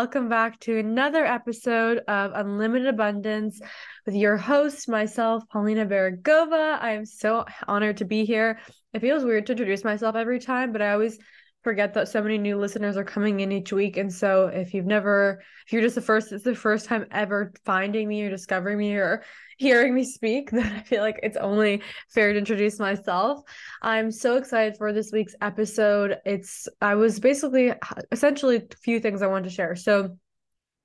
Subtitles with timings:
[0.00, 3.60] welcome back to another episode of Unlimited Abundance
[4.06, 6.80] with your host, myself, Paulina Baragova.
[6.80, 8.60] I am so honored to be here.
[8.94, 11.18] It feels weird to introduce myself every time, but I always
[11.64, 13.98] forget that so many new listeners are coming in each week.
[13.98, 17.52] And so if you've never, if you're just the first, it's the first time ever
[17.66, 19.22] finding me or discovering me or
[19.60, 23.42] hearing me speak, that I feel like it's only fair to introduce myself.
[23.82, 26.16] I'm so excited for this week's episode.
[26.24, 27.74] It's, I was basically
[28.10, 29.76] essentially a few things I want to share.
[29.76, 30.16] So,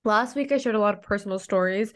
[0.03, 1.91] Last week, I shared a lot of personal stories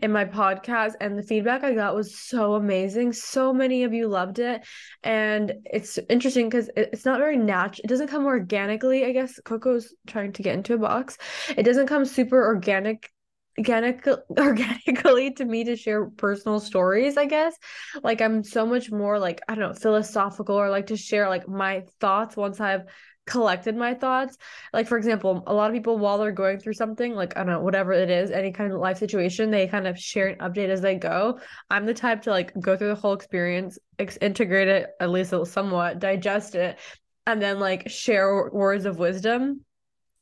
[0.00, 3.12] in my podcast, and the feedback I got was so amazing.
[3.12, 4.66] So many of you loved it.
[5.02, 7.82] And it's interesting because it's not very natural.
[7.84, 9.04] It doesn't come organically.
[9.04, 11.18] I guess Coco's trying to get into a box.
[11.54, 13.10] It doesn't come super organic
[13.58, 14.06] organic
[14.38, 17.56] organically to me to share personal stories i guess.
[18.02, 21.48] Like i'm so much more like i don't know philosophical or like to share like
[21.48, 22.86] my thoughts once i've
[23.26, 24.36] collected my thoughts.
[24.72, 27.52] Like for example a lot of people while they're going through something like i don't
[27.52, 30.68] know whatever it is any kind of life situation they kind of share an update
[30.68, 31.38] as they go.
[31.70, 35.32] I'm the type to like go through the whole experience ex- integrate it at least
[35.46, 36.78] somewhat digest it
[37.26, 39.64] and then like share words of wisdom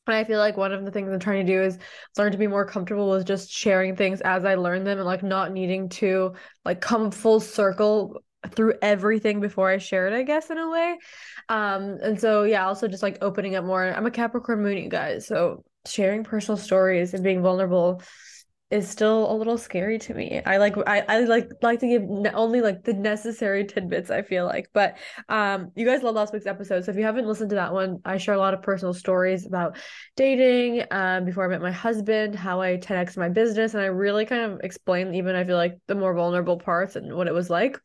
[0.09, 1.79] and I feel like one of the things I'm trying to do is
[2.17, 5.23] learn to be more comfortable with just sharing things as I learn them and like
[5.23, 10.51] not needing to like come full circle through everything before I share it, I guess,
[10.51, 10.99] in a way.
[11.49, 13.85] Um, and so yeah, also just like opening up more.
[13.85, 15.27] I'm a Capricorn moon, you guys.
[15.27, 18.03] So sharing personal stories and being vulnerable
[18.71, 20.43] is still a little scary to me.
[20.45, 22.03] I like I, I like like to give
[22.35, 24.69] only like the necessary tidbits I feel like.
[24.75, 26.85] But um you guys love last week's episode.
[26.85, 29.47] So if you haven't listened to that one, I share a lot of personal stories
[29.47, 29.79] about
[30.17, 34.27] dating, um before I met my husband, how I 10x my business and I really
[34.27, 37.49] kind of explain even I feel like the more vulnerable parts and what it was
[37.49, 37.81] like.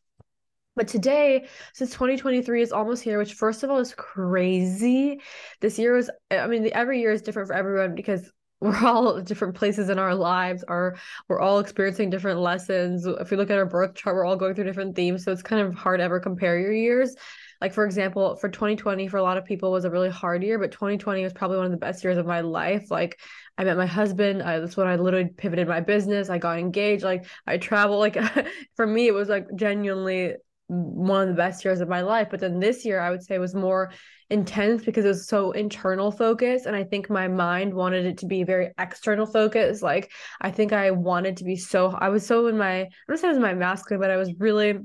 [0.75, 5.21] But today, since 2023 is almost here, which first of all is crazy.
[5.61, 8.31] This year was, I mean, every year is different for everyone because
[8.63, 10.95] we're all different places in our lives are
[11.27, 13.05] we're all experiencing different lessons.
[13.05, 15.41] If we look at our birth chart we're all going through different themes so it's
[15.41, 17.13] kind of hard to ever compare your years.
[17.59, 20.57] Like for example for 2020 for a lot of people was a really hard year
[20.57, 22.89] but 2020 was probably one of the best years of my life.
[22.89, 23.19] Like
[23.57, 27.03] i met my husband I, that's when i literally pivoted my business i got engaged
[27.03, 28.17] like i traveled like
[28.75, 30.33] for me it was like genuinely
[30.67, 32.29] one of the best years of my life.
[32.31, 33.91] But then this year i would say was more
[34.33, 38.25] intense because it was so internal focus and i think my mind wanted it to
[38.25, 40.11] be very external focus like
[40.41, 43.27] i think i wanted to be so i was so in my i don't say
[43.27, 44.79] it was my masculine but i was really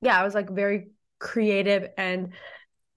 [0.00, 0.88] yeah i was like very
[1.18, 2.32] creative and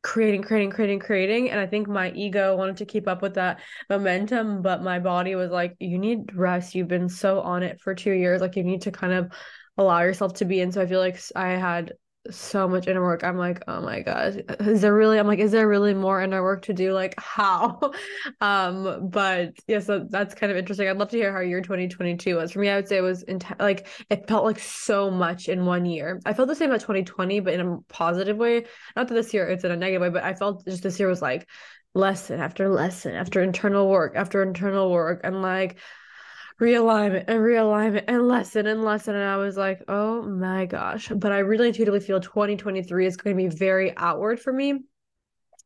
[0.03, 3.59] creating creating creating creating and i think my ego wanted to keep up with that
[3.89, 6.73] momentum but my body was like you need rest.
[6.73, 8.41] You've been so on it for two years.
[8.41, 9.31] Like you need to kind of
[9.77, 10.61] allow yourself to be.
[10.61, 11.93] And so i feel like i had
[12.29, 13.23] so much inner work.
[13.23, 15.17] I'm like, oh my god, is there really?
[15.17, 16.93] I'm like, is there really more inner work to do?
[16.93, 17.91] Like, how?
[18.41, 20.87] um, but yeah, so that's kind of interesting.
[20.87, 22.51] I'd love to hear how your 2022 was.
[22.51, 25.65] For me, I would say it was int- like it felt like so much in
[25.65, 26.21] one year.
[26.25, 28.65] I felt the same about 2020, but in a positive way.
[28.95, 31.09] Not that this year it's in a negative way, but I felt just this year
[31.09, 31.47] was like
[31.93, 35.77] lesson after lesson after internal work after internal work and like
[36.61, 39.15] realignment and realignment and lesson and lesson.
[39.15, 41.09] And I was like, oh my gosh.
[41.09, 44.81] But I really intuitively feel 2023 is going to be very outward for me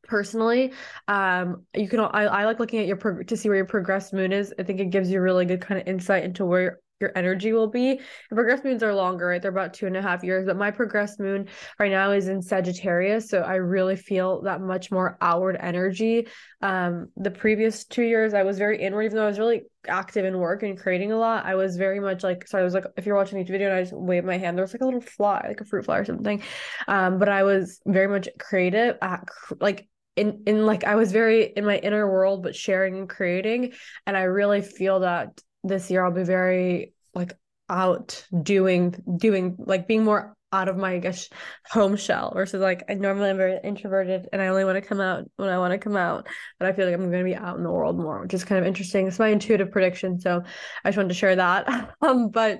[0.07, 0.72] personally
[1.07, 4.13] um you can I, I like looking at your pro- to see where your progressed
[4.13, 7.11] moon is i think it gives you really good kind of insight into where your
[7.16, 7.91] energy will be.
[7.91, 8.01] And
[8.31, 9.41] progressed moons are longer, right?
[9.41, 11.47] They're about two and a half years, but my progress moon
[11.79, 13.29] right now is in Sagittarius.
[13.29, 16.28] So I really feel that much more outward energy.
[16.61, 20.25] Um, the previous two years I was very inward, even though I was really active
[20.25, 21.45] in work and creating a lot.
[21.45, 23.77] I was very much like, sorry, I was like, if you're watching each video and
[23.77, 25.97] I just wave my hand, there was like a little fly, like a fruit fly
[25.97, 26.41] or something.
[26.88, 29.27] Um, but I was very much creative, at,
[29.59, 33.73] like in in like I was very in my inner world, but sharing and creating.
[34.07, 37.38] And I really feel that this year I'll be very like
[37.70, 41.30] out doing doing like being more out of my I guess
[41.66, 45.01] home shell versus like I normally I'm very introverted and I only want to come
[45.01, 46.28] out when I want to come out.
[46.60, 48.60] But I feel like I'm gonna be out in the world more, which is kind
[48.60, 49.07] of interesting.
[49.07, 50.19] It's my intuitive prediction.
[50.19, 50.44] So
[50.84, 51.95] I just wanted to share that.
[52.01, 52.60] um, but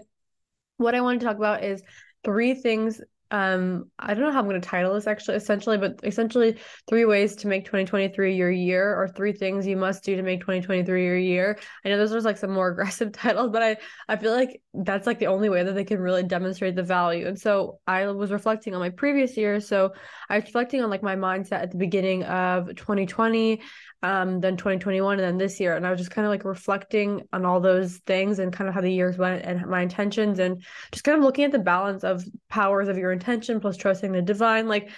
[0.78, 1.82] what I want to talk about is
[2.24, 3.00] three things
[3.36, 6.56] um i don't know how i'm going to title this actually essentially but essentially
[6.88, 10.40] three ways to make 2023 your year or three things you must do to make
[10.40, 11.60] 2023 your year.
[11.84, 13.78] I know those are like some more aggressive titles but i
[14.08, 17.28] i feel like that's like the only way that they can really demonstrate the value.
[17.28, 19.60] And so i was reflecting on my previous year.
[19.60, 19.94] So
[20.30, 23.62] i was reflecting on like my mindset at the beginning of 2020
[24.06, 25.76] um, then 2021 and then this year.
[25.76, 28.76] And I was just kind of like reflecting on all those things and kind of
[28.76, 32.04] how the years went and my intentions and just kind of looking at the balance
[32.04, 34.68] of powers of your intention plus trusting the divine.
[34.68, 34.90] Like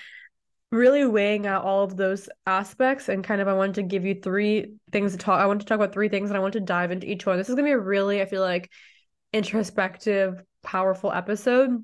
[0.72, 4.20] really weighing out all of those aspects and kind of I wanted to give you
[4.22, 6.60] three things to talk I want to talk about three things and I want to
[6.60, 7.38] dive into each one.
[7.38, 8.70] This is going to be a really I feel like
[9.32, 11.84] introspective powerful episode.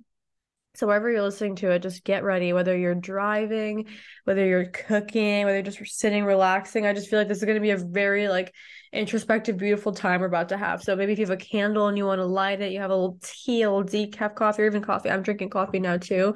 [0.76, 2.52] So wherever you're listening to it, just get ready.
[2.52, 3.86] Whether you're driving,
[4.24, 7.58] whether you're cooking, whether you're just sitting relaxing, I just feel like this is going
[7.58, 8.56] to be a very like
[8.92, 10.82] introspective, beautiful time we're about to have.
[10.82, 12.90] So maybe if you have a candle and you want to light it, you have
[12.90, 15.12] a little tea, a little decaf coffee, or even coffee.
[15.12, 16.34] I'm drinking coffee now too.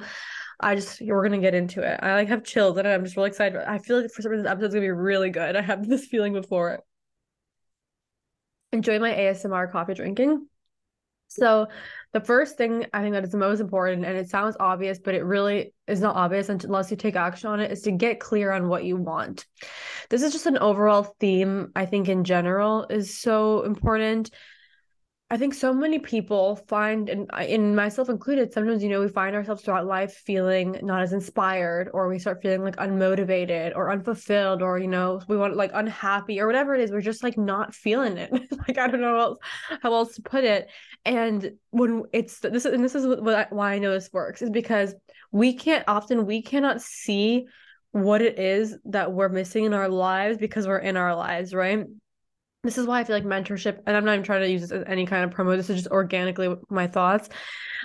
[0.60, 1.98] I just we're gonna get into it.
[2.02, 3.60] I like have chills and I'm just really excited.
[3.66, 5.56] I feel like for some reason this episode's gonna be really good.
[5.56, 6.80] I have this feeling before it.
[8.72, 10.46] Enjoy my ASMR coffee drinking.
[11.28, 11.68] So
[12.12, 15.14] the first thing I think that is the most important, and it sounds obvious, but
[15.14, 18.50] it really is not obvious unless you take action on it, is to get clear
[18.50, 19.46] on what you want.
[20.08, 24.30] This is just an overall theme, I think, in general, is so important.
[25.30, 29.36] I think so many people find, and in myself included, sometimes, you know, we find
[29.36, 34.62] ourselves throughout life feeling not as inspired, or we start feeling like unmotivated or unfulfilled,
[34.62, 36.90] or, you know, we want like unhappy or whatever it is.
[36.90, 38.32] We're just like not feeling it.
[38.68, 39.38] like, I don't know how else,
[39.82, 40.70] how else to put it.
[41.04, 44.94] And when it's this, and this is what, why I know this works is because
[45.30, 47.48] we can't often, we cannot see
[47.92, 51.84] what it is that we're missing in our lives because we're in our lives, right?
[52.64, 54.72] This is why I feel like mentorship, and I'm not even trying to use this
[54.72, 55.56] as any kind of promo.
[55.56, 57.28] This is just organically my thoughts.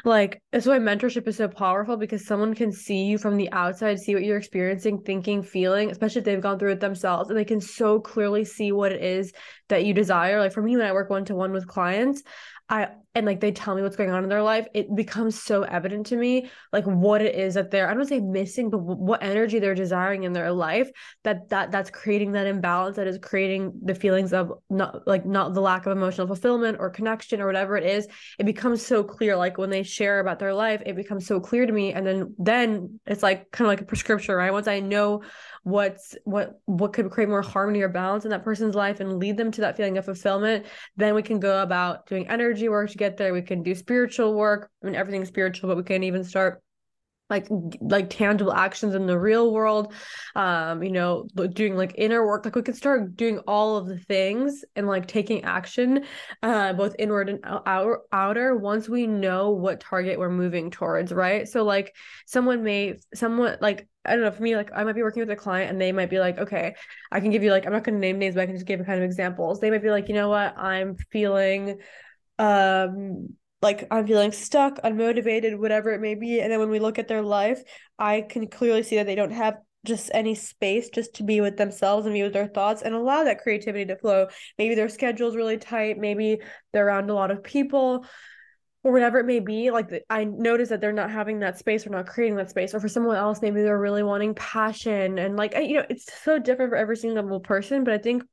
[0.03, 3.99] Like, it's why mentorship is so powerful because someone can see you from the outside,
[3.99, 7.45] see what you're experiencing, thinking, feeling, especially if they've gone through it themselves, and they
[7.45, 9.31] can so clearly see what it is
[9.69, 10.39] that you desire.
[10.39, 12.23] Like for me, when I work one to one with clients,
[12.67, 15.61] I and like they tell me what's going on in their life, it becomes so
[15.63, 19.21] evident to me like what it is that they're I don't say missing, but what
[19.21, 20.89] energy they're desiring in their life
[21.23, 25.53] that that that's creating that imbalance that is creating the feelings of not like not
[25.53, 28.07] the lack of emotional fulfillment or connection or whatever it is.
[28.39, 31.67] It becomes so clear like when they share about their life, it becomes so clear
[31.67, 34.51] to me and then then it's like kind of like a prescription, right?
[34.51, 35.21] Once I know
[35.63, 39.37] what's what what could create more harmony or balance in that person's life and lead
[39.37, 40.65] them to that feeling of fulfillment
[40.97, 44.33] then we can go about doing energy work to get there we can do spiritual
[44.33, 44.69] work.
[44.81, 46.61] I mean everything's spiritual but we can even start
[47.29, 47.47] like
[47.81, 49.93] like tangible actions in the real world.
[50.35, 51.27] Um you know
[51.61, 55.07] doing like inner work like we could start doing all of the things and like
[55.07, 56.05] taking action
[56.43, 61.47] uh both inward and out- outer once we know what target we're moving towards right?
[61.47, 61.95] So like
[62.25, 65.29] someone may someone like I don't know, for me, like I might be working with
[65.29, 66.75] a client and they might be like, okay,
[67.11, 68.67] I can give you like, I'm not going to name names, but I can just
[68.67, 69.61] give kind of examples.
[69.61, 71.79] They might be like, you know what, I'm feeling,
[72.39, 73.29] um,
[73.61, 76.41] like I'm feeling stuck, unmotivated, whatever it may be.
[76.41, 77.61] And then when we look at their life,
[77.97, 81.57] I can clearly see that they don't have just any space just to be with
[81.57, 84.27] themselves and be with their thoughts and allow that creativity to flow.
[84.57, 86.39] Maybe their schedule's really tight, maybe
[86.71, 88.05] they're around a lot of people
[88.83, 91.89] or whatever it may be like i notice that they're not having that space or
[91.89, 95.55] not creating that space or for someone else maybe they're really wanting passion and like
[95.55, 98.23] you know it's so different for every single person but i think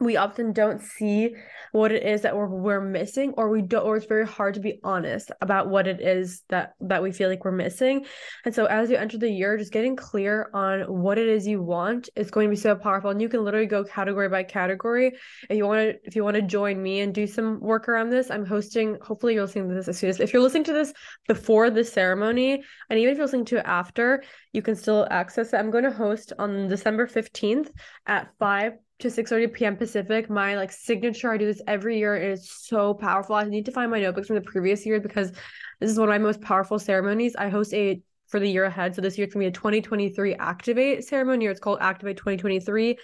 [0.00, 1.34] we often don't see
[1.72, 4.60] what it is that we're, we're missing or we don't or it's very hard to
[4.60, 8.06] be honest about what it is that that we feel like we're missing.
[8.44, 11.62] And so as you enter the year just getting clear on what it is you
[11.62, 13.10] want is going to be so powerful.
[13.10, 15.12] And you can literally go category by category.
[15.48, 18.10] If you want to if you want to join me and do some work around
[18.10, 20.72] this i'm hosting hopefully you're listening to this as soon as if you're listening to
[20.72, 20.92] this
[21.28, 25.52] before the ceremony and even if you're listening to it after you can still access
[25.52, 25.56] it.
[25.56, 27.70] I'm going to host on december 15th
[28.06, 29.76] at 5 to 6:30 p.m.
[29.76, 30.30] Pacific.
[30.30, 31.32] My like signature.
[31.32, 32.16] I do this every year.
[32.16, 33.34] and It's so powerful.
[33.34, 35.32] I need to find my notebooks from the previous years because
[35.80, 37.34] this is one of my most powerful ceremonies.
[37.36, 38.94] I host a for the year ahead.
[38.94, 42.96] So this year it's gonna be a 2023 Activate ceremony, it's called Activate 2023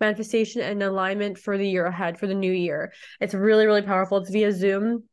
[0.00, 2.92] Manifestation and Alignment for the year ahead for the new year.
[3.20, 4.18] It's really really powerful.
[4.18, 5.04] It's via Zoom.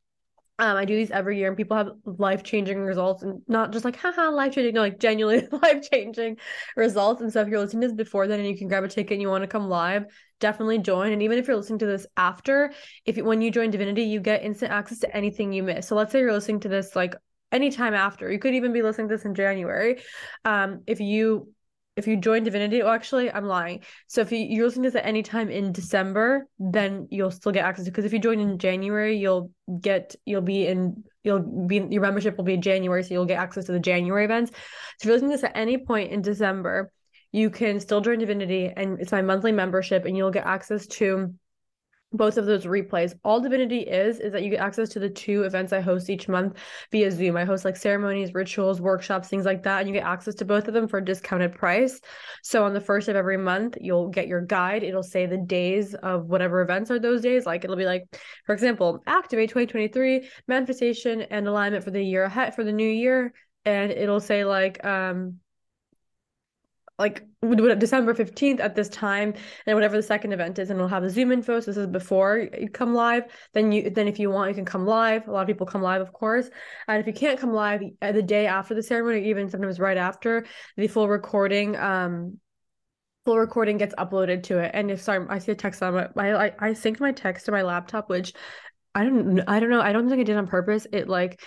[0.57, 3.83] Um, I do these every year and people have life changing results and not just
[3.83, 6.37] like, haha, life changing, no, like genuinely life changing
[6.77, 7.21] results.
[7.21, 9.13] And so if you're listening to this before then and you can grab a ticket
[9.13, 10.05] and you want to come live,
[10.39, 11.11] definitely join.
[11.11, 12.71] And even if you're listening to this after,
[13.05, 15.87] if when you join Divinity, you get instant access to anything you miss.
[15.87, 17.15] So let's say you're listening to this like
[17.51, 20.01] anytime after, you could even be listening to this in January.
[20.45, 21.49] Um, if you
[21.95, 23.83] if you join Divinity, well, actually, I'm lying.
[24.07, 27.51] So if you, you're listening to this at any time in December, then you'll still
[27.51, 27.85] get access.
[27.85, 32.37] Because if you join in January, you'll get you'll be in you'll be your membership
[32.37, 34.51] will be in January, so you'll get access to the January events.
[34.51, 34.57] So
[35.01, 36.91] if you're listening to this at any point in December,
[37.31, 41.33] you can still join Divinity, and it's my monthly membership, and you'll get access to
[42.15, 43.13] both of those replays.
[43.23, 46.27] All Divinity is is that you get access to the two events I host each
[46.27, 46.57] month
[46.91, 47.37] via Zoom.
[47.37, 50.67] I host like ceremonies, rituals, workshops, things like that, and you get access to both
[50.67, 51.99] of them for a discounted price.
[52.43, 54.83] So on the first of every month, you'll get your guide.
[54.83, 57.45] It'll say the days of whatever events are those days.
[57.45, 58.05] Like it'll be like,
[58.45, 63.33] for example, Activate 2023, manifestation and alignment for the year ahead for the new year,
[63.65, 65.39] and it'll say like um
[66.97, 69.33] like December 15th at this time
[69.65, 71.87] and whatever the second event is and we'll have the zoom info so this is
[71.87, 73.23] before you come live
[73.53, 75.27] then you then if you want you can come live.
[75.27, 76.49] A lot of people come live of course.
[76.87, 79.97] And if you can't come live uh, the day after the ceremony even sometimes right
[79.97, 80.45] after
[80.77, 82.39] the full recording um
[83.25, 84.71] full recording gets uploaded to it.
[84.73, 87.45] And if sorry i see a text on my i i, I synced my text
[87.45, 88.33] to my laptop which
[88.93, 90.87] i don't i don't know i don't think i did on purpose.
[90.93, 91.41] It like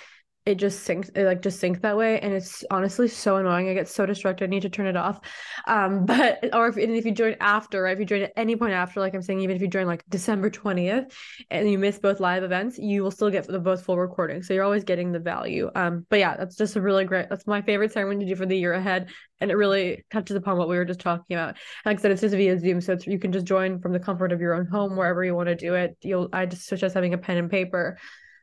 [0.48, 3.74] it just syncs it like just syncs that way and it's honestly so annoying i
[3.74, 5.20] get so distracted i need to turn it off.
[5.66, 7.92] Um but or if, if you join after right?
[7.92, 10.02] if you join at any point after like i'm saying even if you join like
[10.08, 11.12] december 20th
[11.50, 14.54] and you miss both live events you will still get the both full recording so
[14.54, 15.70] you're always getting the value.
[15.74, 18.46] Um but yeah that's just a really great that's my favorite ceremony to do for
[18.46, 19.10] the year ahead
[19.42, 21.50] and it really touches upon what we were just talking about.
[21.50, 24.00] And like i said it's just via zoom so you can just join from the
[24.00, 25.98] comfort of your own home wherever you want to do it.
[26.00, 27.98] You'll i just suggest having a pen and paper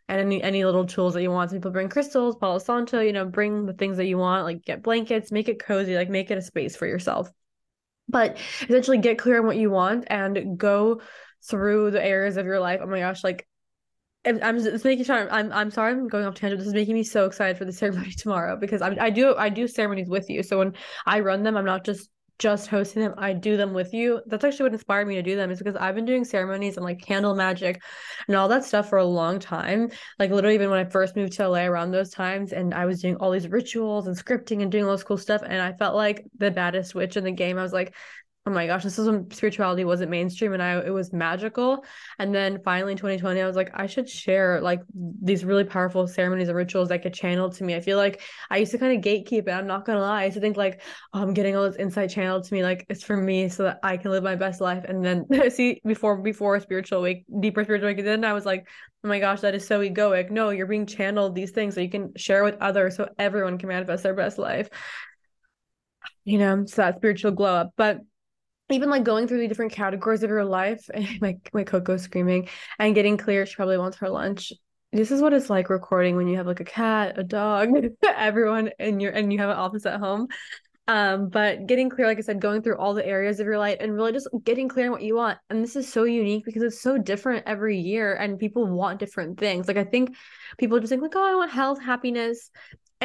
[0.07, 1.49] and any any little tools that you want.
[1.49, 4.63] Some people bring crystals, Palo Santo, you know, bring the things that you want, like
[4.63, 7.29] get blankets, make it cozy, like make it a space for yourself.
[8.07, 11.01] But essentially get clear on what you want and go
[11.49, 12.81] through the areas of your life.
[12.83, 13.47] Oh my gosh, like
[14.25, 16.59] I'm just making sure I'm I'm sorry I'm going off tangent.
[16.59, 19.49] This is making me so excited for the ceremony tomorrow because I I do I
[19.49, 20.43] do ceremonies with you.
[20.43, 20.73] So when
[21.05, 24.21] I run them, I'm not just just hosting them, I do them with you.
[24.25, 26.85] That's actually what inspired me to do them is because I've been doing ceremonies and
[26.85, 27.81] like candle magic
[28.27, 29.89] and all that stuff for a long time.
[30.19, 33.01] Like literally even when I first moved to LA around those times and I was
[33.01, 35.43] doing all these rituals and scripting and doing all this cool stuff.
[35.43, 37.57] And I felt like the baddest witch in the game.
[37.57, 37.95] I was like,
[38.47, 41.83] oh my gosh, this is when spirituality wasn't mainstream and I it was magical.
[42.19, 46.07] And then finally in 2020, I was like, I should share like these really powerful
[46.07, 47.73] ceremonies and rituals that get channeled to me.
[47.73, 48.21] I feel like
[48.51, 49.51] I used to kind of gatekeep it.
[49.51, 50.21] I'm not gonna lie.
[50.21, 50.81] I used to think like,
[51.13, 53.79] oh, I'm getting all this insight channeled to me, like it's for me so that
[53.81, 54.83] I can live my best life.
[54.83, 58.67] And then see before before spiritual week, deeper spiritual week, then I was like,
[59.03, 60.29] oh my gosh, that is so egoic.
[60.29, 63.69] No, you're being channeled these things so you can share with others so everyone can
[63.69, 64.69] manifest their best life.
[66.25, 67.73] You know, so that spiritual glow up.
[67.75, 68.01] But
[68.69, 70.89] even like going through the different categories of your life
[71.21, 72.47] my my coco screaming
[72.79, 74.53] and getting clear she probably wants her lunch.
[74.91, 77.69] This is what it's like recording when you have like a cat a dog
[78.03, 80.27] everyone in your and you have an office at home.
[80.87, 83.77] Um but getting clear like i said going through all the areas of your life
[83.79, 85.37] and really just getting clear on what you want.
[85.49, 89.39] And this is so unique because it's so different every year and people want different
[89.39, 89.67] things.
[89.67, 90.15] Like i think
[90.57, 92.51] people just think like oh i want health happiness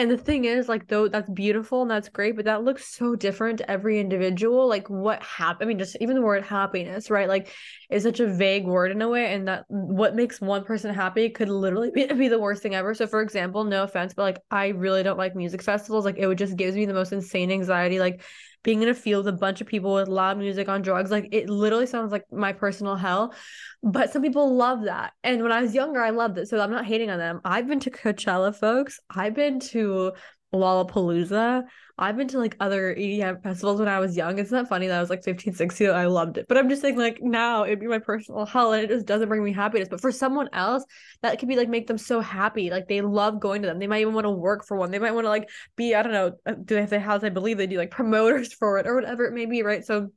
[0.00, 3.14] and the thing is, like, though that's beautiful and that's great, but that looks so
[3.14, 4.66] different to every individual.
[4.66, 5.66] Like, what happened?
[5.66, 7.28] I mean, just even the word happiness, right?
[7.28, 7.52] Like,
[7.90, 11.28] is such a vague word in a way, and that what makes one person happy
[11.28, 12.94] could literally be, be the worst thing ever.
[12.94, 16.04] So, for example, no offense, but like, I really don't like music festivals.
[16.04, 18.00] Like, it would just gives me the most insane anxiety.
[18.00, 18.22] Like,
[18.62, 21.28] being in a field with a bunch of people with loud music on drugs like
[21.32, 23.34] it literally sounds like my personal hell
[23.82, 25.12] but some people love that.
[25.24, 27.40] And when i was younger i loved it so i'm not hating on them.
[27.44, 29.00] I've been to coachella folks.
[29.08, 30.12] I've been to
[30.52, 31.64] Lollapalooza.
[31.98, 34.38] I've been to like other EDM festivals when I was young.
[34.38, 35.90] It's not that funny that I was like 15, 16.
[35.90, 36.46] I loved it.
[36.48, 39.28] But I'm just saying, like, now it'd be my personal hell and it just doesn't
[39.28, 39.88] bring me happiness.
[39.88, 40.84] But for someone else,
[41.22, 42.70] that could be like make them so happy.
[42.70, 43.78] Like, they love going to them.
[43.78, 44.90] They might even want to work for one.
[44.90, 47.22] They might want to like be, I don't know, uh, do they have house?
[47.22, 49.84] I believe they do like promoters for it or whatever it may be, right?
[49.84, 50.10] So,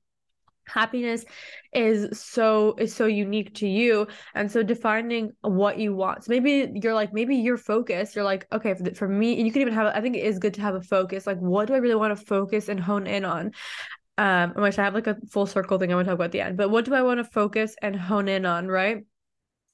[0.65, 1.25] happiness
[1.73, 6.23] is so is so unique to you and so defining what you want.
[6.23, 9.51] So maybe you're like maybe your focus you're like okay for, for me and you
[9.51, 11.27] can even have i think it is good to have a focus.
[11.27, 13.51] Like what do i really want to focus and hone in on?
[14.17, 16.31] Um which i have like a full circle thing i want to talk about at
[16.31, 19.05] the end but what do i want to focus and hone in on right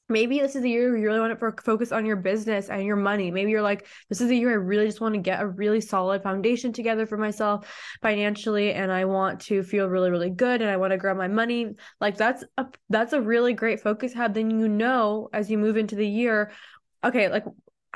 [0.10, 2.96] maybe this is the year you really want to focus on your business and your
[2.96, 3.30] money.
[3.30, 5.80] Maybe you're like, this is the year I really just want to get a really
[5.80, 10.70] solid foundation together for myself financially, and I want to feel really, really good, and
[10.70, 11.76] I want to grow my money.
[12.02, 14.34] Like that's a that's a really great focus have.
[14.34, 16.52] Then you know, as you move into the year,
[17.04, 17.46] okay, like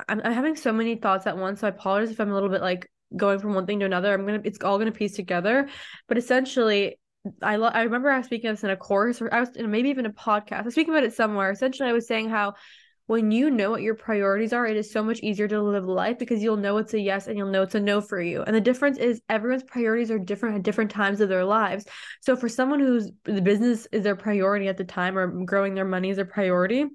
[0.08, 2.48] I'm, I'm having so many thoughts at once, so I apologize if I'm a little
[2.48, 4.14] bit like going from one thing to another.
[4.14, 5.68] I'm gonna it's all gonna piece together,
[6.08, 6.98] but essentially
[7.42, 9.56] I lo- I remember I was speaking of this in a course or I was
[9.56, 10.60] in maybe even a podcast.
[10.60, 11.50] I was speaking about it somewhere.
[11.50, 12.54] Essentially, I was saying how
[13.06, 16.18] when you know what your priorities are, it is so much easier to live life
[16.18, 18.42] because you'll know it's a yes and you'll know it's a no for you.
[18.42, 21.84] And the difference is everyone's priorities are different at different times of their lives.
[22.22, 25.84] So for someone who's the business is their priority at the time or growing their
[25.84, 26.86] money is their priority,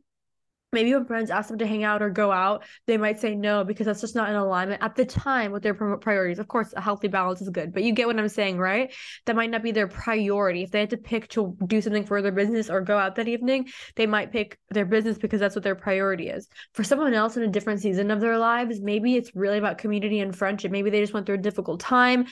[0.71, 3.63] maybe when friends ask them to hang out or go out, they might say no
[3.63, 6.39] because that's just not in alignment at the time with their priorities.
[6.39, 8.93] Of course, a healthy balance is good, but you get what I'm saying, right?
[9.25, 10.63] That might not be their priority.
[10.63, 13.27] If they had to pick to do something for their business or go out that
[13.27, 16.47] evening, they might pick their business because that's what their priority is.
[16.73, 20.19] For someone else in a different season of their lives, maybe it's really about community
[20.19, 20.71] and friendship.
[20.71, 22.25] Maybe they just went through a difficult time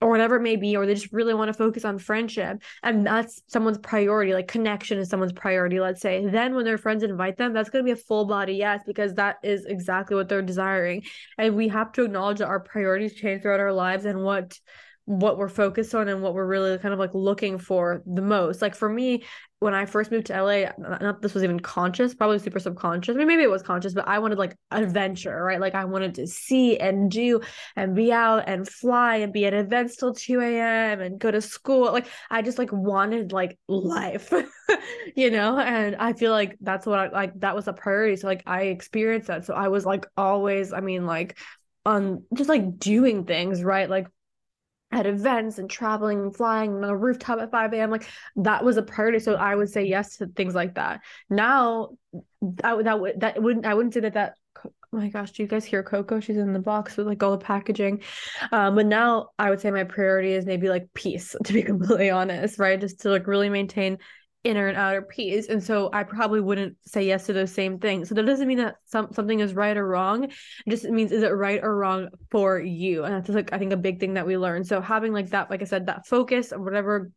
[0.00, 3.06] or whatever it may be, or they just really want to focus on friendship and
[3.06, 6.26] that's someone's priority, like connection is someone's priority, let's say.
[6.26, 9.14] Then when their friends invite them, that's going to be a full body yes, because
[9.14, 11.02] that is exactly what they're desiring.
[11.38, 14.58] And we have to acknowledge that our priorities change throughout our lives and what
[15.06, 18.62] what we're focused on and what we're really kind of like looking for the most.
[18.62, 19.24] Like for me,
[19.58, 23.14] when I first moved to LA, not this was even conscious, probably super subconscious.
[23.14, 25.60] I mean, maybe it was conscious, but I wanted like adventure, right?
[25.60, 27.40] Like I wanted to see and do
[27.76, 31.00] and be out and fly and be at events till 2 a.m.
[31.00, 31.92] and go to school.
[31.92, 34.32] Like I just like wanted like life,
[35.16, 35.58] you know?
[35.58, 38.16] And I feel like that's what I like that was a priority.
[38.16, 39.44] So like I experienced that.
[39.44, 41.38] So I was like always, I mean, like
[41.86, 43.88] on just like doing things, right?
[43.88, 44.08] Like
[44.94, 47.90] at events and traveling and flying on a rooftop at 5 a.m.
[47.90, 49.18] Like that was a priority.
[49.18, 51.00] So I would say yes to things like that.
[51.28, 51.90] Now
[52.42, 55.48] that that would that wouldn't I wouldn't say that that oh my gosh, do you
[55.48, 56.20] guys hear Coco?
[56.20, 58.02] She's in the box with like all the packaging.
[58.52, 62.10] Um, but now I would say my priority is maybe like peace, to be completely
[62.10, 62.80] honest, right?
[62.80, 63.98] Just to like really maintain
[64.44, 65.48] inner and outer peace.
[65.48, 68.08] And so I probably wouldn't say yes to those same things.
[68.08, 70.24] So that doesn't mean that some something is right or wrong.
[70.24, 73.04] It just means is it right or wrong for you?
[73.04, 74.62] And that's like I think a big thing that we learn.
[74.64, 77.10] So having like that, like I said, that focus or whatever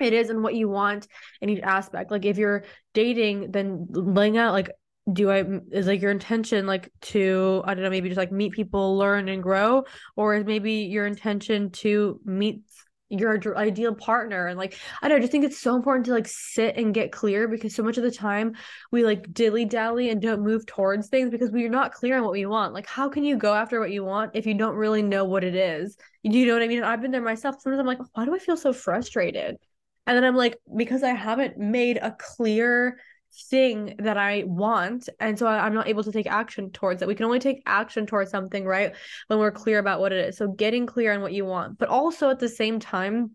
[0.00, 1.06] it is and what you want
[1.40, 2.10] in each aspect.
[2.10, 4.70] Like if you're dating, then laying out like
[5.10, 8.52] do I is like your intention like to I don't know maybe just like meet
[8.52, 9.84] people, learn and grow,
[10.16, 12.62] or is maybe your intention to meet
[13.10, 16.28] your ideal partner and like i don't I just think it's so important to like
[16.28, 18.54] sit and get clear because so much of the time
[18.92, 22.30] we like dilly dally and don't move towards things because we're not clear on what
[22.30, 22.72] we want.
[22.72, 25.42] Like how can you go after what you want if you don't really know what
[25.42, 25.96] it is?
[26.22, 26.84] You know what i mean?
[26.84, 27.56] I've been there myself.
[27.60, 29.56] Sometimes i'm like why do i feel so frustrated?
[30.06, 33.00] And then i'm like because i haven't made a clear
[33.44, 35.08] thing that I want.
[35.20, 37.08] And so I, am not able to take action towards it.
[37.08, 38.94] We can only take action towards something, right?
[39.28, 40.36] When we're clear about what it is.
[40.36, 43.34] So getting clear on what you want, but also at the same time,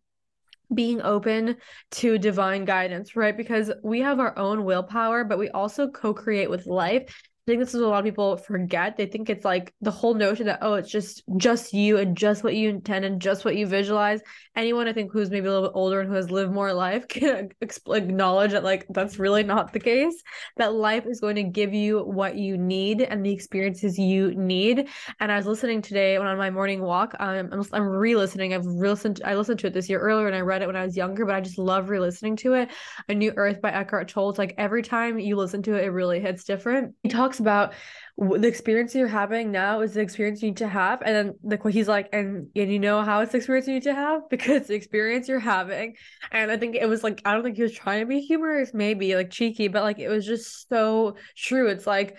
[0.74, 1.58] being open
[1.92, 3.36] to divine guidance, right?
[3.36, 7.22] Because we have our own willpower, but we also co create with life.
[7.46, 8.96] I think this is a lot of people forget.
[8.96, 12.42] They think it's like the whole notion that oh, it's just just you and just
[12.42, 14.22] what you intend and just what you visualize.
[14.56, 17.06] Anyone I think who's maybe a little bit older and who has lived more life
[17.10, 20.24] can acknowledge that like that's really not the case.
[20.56, 24.88] That life is going to give you what you need and the experiences you need.
[25.20, 27.14] And I was listening today when on my morning walk.
[27.20, 28.54] Um, I'm I'm re-listening.
[28.54, 29.20] I've re-listened.
[29.26, 31.26] I listened to it this year earlier and I read it when I was younger,
[31.26, 32.70] but I just love re-listening to it.
[33.10, 34.30] A New Earth by Eckhart Tolle.
[34.30, 36.96] It's like every time you listen to it, it really hits different.
[37.04, 37.74] He talks talks about
[38.18, 41.72] the experience you're having now is the experience you need to have and then the
[41.72, 44.22] he's like and and you know how it's the experience you need to have?
[44.30, 45.96] Because the experience you're having.
[46.32, 48.72] And i think it was like i don't think he was trying to be humorous
[48.74, 51.68] maybe like cheeky but like it was just so true.
[51.68, 52.18] It's like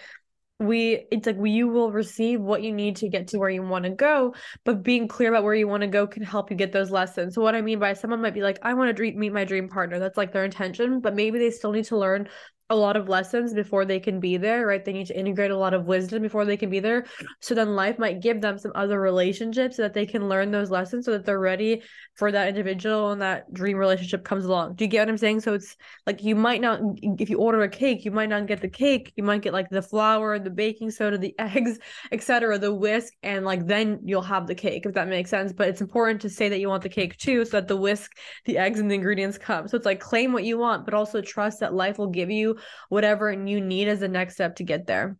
[0.60, 3.84] we it's like you will receive what you need to get to where you want
[3.84, 4.32] to go
[4.64, 7.34] but being clear about where you want to go can help you get those lessons.
[7.34, 9.68] So what i mean by someone might be like i want to meet my dream
[9.68, 9.98] partner.
[9.98, 12.28] That's like their intention but maybe they still need to learn
[12.70, 14.82] a lot of lessons before they can be there, right?
[14.82, 17.04] They need to integrate a lot of wisdom before they can be there.
[17.40, 20.70] So then life might give them some other relationships so that they can learn those
[20.70, 21.82] lessons so that they're ready
[22.14, 24.76] for that individual and that dream relationship comes along.
[24.76, 25.40] Do you get what I'm saying?
[25.40, 28.62] So it's like you might not if you order a cake, you might not get
[28.62, 29.12] the cake.
[29.14, 31.78] You might get like the flour, the baking soda, the eggs,
[32.12, 35.52] etc., the whisk, and like then you'll have the cake, if that makes sense.
[35.52, 38.12] But it's important to say that you want the cake too, so that the whisk,
[38.46, 39.68] the eggs, and the ingredients come.
[39.68, 42.53] So it's like claim what you want, but also trust that life will give you
[42.88, 45.16] whatever you need as the next step to get there.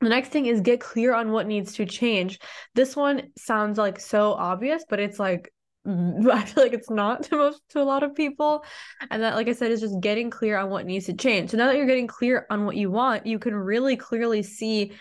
[0.00, 2.38] The next thing is get clear on what needs to change.
[2.74, 5.52] This one sounds like so obvious, but it's like
[5.86, 8.64] I feel like it's not to most to a lot of people.
[9.10, 11.50] And that, like I said, is just getting clear on what needs to change.
[11.50, 14.92] So now that you're getting clear on what you want, you can really clearly see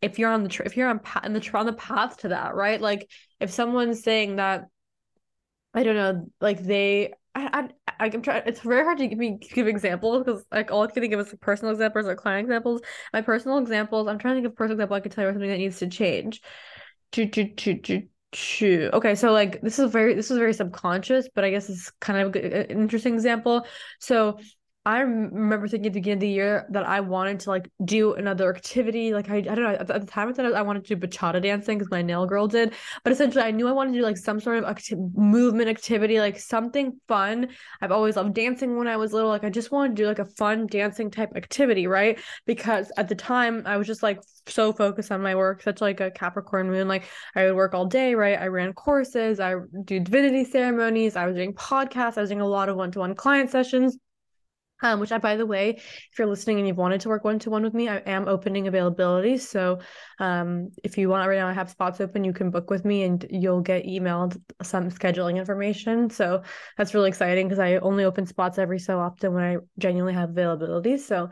[0.00, 2.54] if you're on the if you're on pa- in the on the path to that,
[2.54, 2.80] right?
[2.80, 4.66] Like if someone's saying that,
[5.74, 7.68] I don't know, like they I,
[8.00, 8.42] I'm trying.
[8.46, 11.20] It's very hard to give me give examples because like all I can think of
[11.20, 12.80] is personal examples or client examples.
[13.12, 14.08] My personal examples.
[14.08, 14.96] I'm trying to give personal example.
[14.96, 16.40] I could tell you something that needs to change.
[18.92, 22.20] Okay, so like this is very this is very subconscious, but I guess it's kind
[22.20, 23.66] of an interesting example.
[23.98, 24.38] So
[24.88, 28.14] I remember thinking at the beginning of the year that I wanted to like do
[28.14, 29.12] another activity.
[29.12, 29.74] Like I, I don't know.
[29.74, 32.48] At the time, I thought I wanted to do bachata dancing because my nail girl
[32.48, 32.72] did.
[33.04, 36.20] But essentially, I knew I wanted to do like some sort of acti- movement activity,
[36.20, 37.48] like something fun.
[37.82, 39.28] I've always loved dancing when I was little.
[39.28, 42.18] Like I just wanted to do like a fun dancing type activity, right?
[42.46, 46.00] Because at the time, I was just like so focused on my work, such like
[46.00, 46.88] a Capricorn moon.
[46.88, 48.40] Like I would work all day, right?
[48.40, 52.48] I ran courses, I do divinity ceremonies, I was doing podcasts, I was doing a
[52.48, 53.98] lot of one to one client sessions
[54.82, 57.38] um, which I, by the way, if you're listening and you've wanted to work one
[57.40, 59.38] to one with me, I am opening availability.
[59.38, 59.80] So,
[60.18, 62.24] um, if you want right now, I have spots open.
[62.24, 66.10] You can book with me, and you'll get emailed some scheduling information.
[66.10, 66.42] So
[66.76, 70.30] that's really exciting because I only open spots every so often when I genuinely have
[70.30, 70.96] availability.
[70.98, 71.30] So,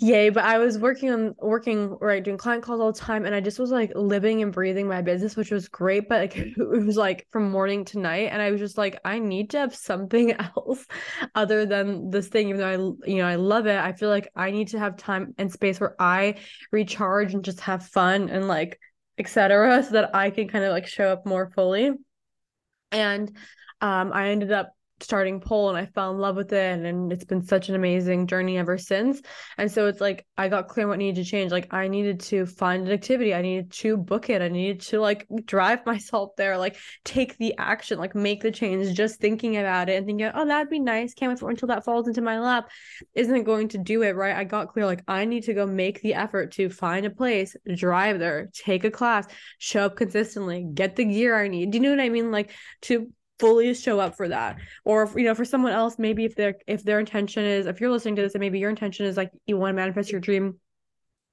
[0.00, 3.34] Yay, but I was working on working right doing client calls all the time and
[3.34, 6.56] I just was like living and breathing my business, which was great, but like it
[6.86, 9.74] was like from morning to night and I was just like I need to have
[9.74, 10.86] something else
[11.34, 12.68] other than this thing even though
[13.04, 13.76] I you know I love it.
[13.76, 16.36] I feel like I need to have time and space where I
[16.70, 18.78] recharge and just have fun and like
[19.18, 21.90] etc so that I can kind of like show up more fully.
[22.92, 23.36] And
[23.80, 27.24] um I ended up starting pole and I fell in love with it and, it's
[27.24, 29.22] been such an amazing journey ever since.
[29.56, 31.52] And so it's like I got clear what needed to change.
[31.52, 33.34] Like I needed to find an activity.
[33.34, 34.42] I needed to book it.
[34.42, 38.94] I needed to like drive myself there, like take the action, like make the change.
[38.94, 41.14] Just thinking about it and thinking, oh, that'd be nice.
[41.14, 42.68] Can't wait for until that falls into my lap
[43.14, 44.36] isn't going to do it, right?
[44.36, 47.56] I got clear like I need to go make the effort to find a place,
[47.74, 49.26] drive there, take a class,
[49.58, 51.70] show up consistently, get the gear I need.
[51.70, 52.30] Do you know what I mean?
[52.30, 52.50] Like
[52.82, 54.58] to fully show up for that.
[54.84, 57.80] Or if, you know for someone else maybe if their if their intention is if
[57.80, 60.20] you're listening to this and maybe your intention is like you want to manifest your
[60.20, 60.58] dream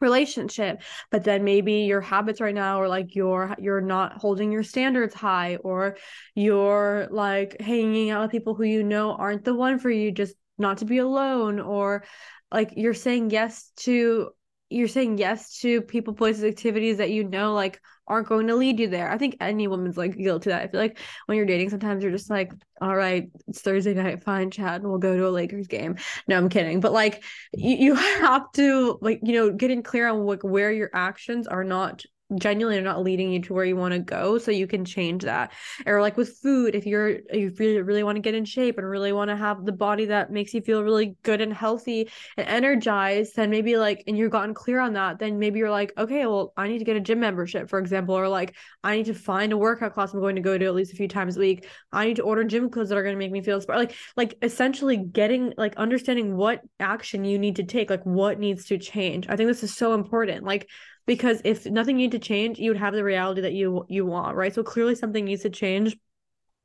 [0.01, 4.61] relationship but then maybe your habits right now are like you're you're not holding your
[4.61, 5.95] standards high or
[6.35, 10.35] you're like hanging out with people who you know aren't the one for you just
[10.57, 12.03] not to be alone or
[12.51, 14.29] like you're saying yes to
[14.69, 18.79] you're saying yes to people places activities that you know like aren't going to lead
[18.79, 19.09] you there.
[19.09, 20.61] I think any woman's like guilty that.
[20.61, 24.23] I feel like when you're dating, sometimes you're just like, all right, it's Thursday night,
[24.23, 25.95] fine, Chad, we'll go to a Lakers game.
[26.27, 26.79] No, I'm kidding.
[26.79, 30.89] But like you, you have to like, you know, getting clear on like where your
[30.93, 32.03] actions are not
[32.37, 35.23] genuinely are not leading you to where you want to go so you can change
[35.23, 35.51] that.
[35.85, 39.13] Or like with food if you're you really, want to get in shape and really
[39.13, 43.35] want to have the body that makes you feel really good and healthy and energized
[43.35, 46.53] then maybe like and you've gotten clear on that then maybe you're like okay well
[46.55, 49.53] i need to get a gym membership for example or like i need to find
[49.53, 51.67] a workout class i'm going to go to at least a few times a week.
[51.91, 54.35] I need to order gym clothes that are going to make me feel like like
[54.41, 59.27] essentially getting like understanding what action you need to take like what needs to change.
[59.27, 60.45] I think this is so important.
[60.45, 60.69] Like
[61.05, 64.35] because if nothing needed to change you would have the reality that you you want
[64.35, 64.53] right?
[64.53, 65.95] So clearly something needs to change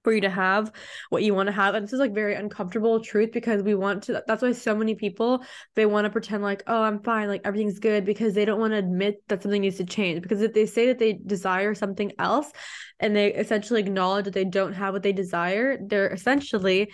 [0.03, 0.72] for you to have
[1.11, 1.74] what you want to have.
[1.74, 4.94] And this is like very uncomfortable truth because we want to that's why so many
[4.94, 8.61] people they want to pretend like oh i'm fine like everything's good because they don't
[8.61, 10.22] want to admit that something needs to change.
[10.22, 12.50] Because if they say that they desire something else
[12.98, 16.90] and they essentially acknowledge that they don't have what they desire they're essentially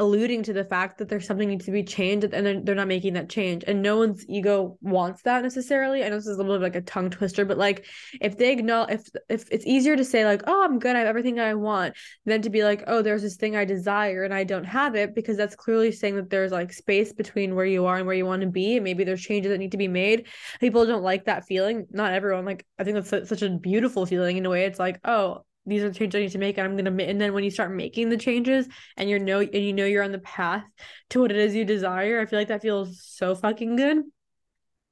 [0.00, 2.88] alluding to the fact that there's something needs to be changed and they're, they're not
[2.88, 3.62] making that change.
[3.68, 6.02] And no one's ego wants that necessarily.
[6.02, 7.86] I know this is a little bit like a tongue twister but like
[8.20, 11.08] if they acknowledge if if it's easier to say like oh i'm good i have
[11.08, 14.44] everything i want than to be like oh there's this thing i desire and i
[14.44, 17.96] don't have it because that's clearly saying that there's like space between where you are
[17.96, 20.26] and where you want to be and maybe there's changes that need to be made.
[20.60, 21.86] People don't like that feeling.
[21.90, 24.64] Not everyone like i think that's such a beautiful feeling in a way.
[24.64, 27.02] It's like oh these are the changes I need to make, and I'm gonna.
[27.04, 30.02] And then when you start making the changes, and you know, and you know you're
[30.02, 30.64] on the path
[31.10, 33.98] to what it is you desire, I feel like that feels so fucking good.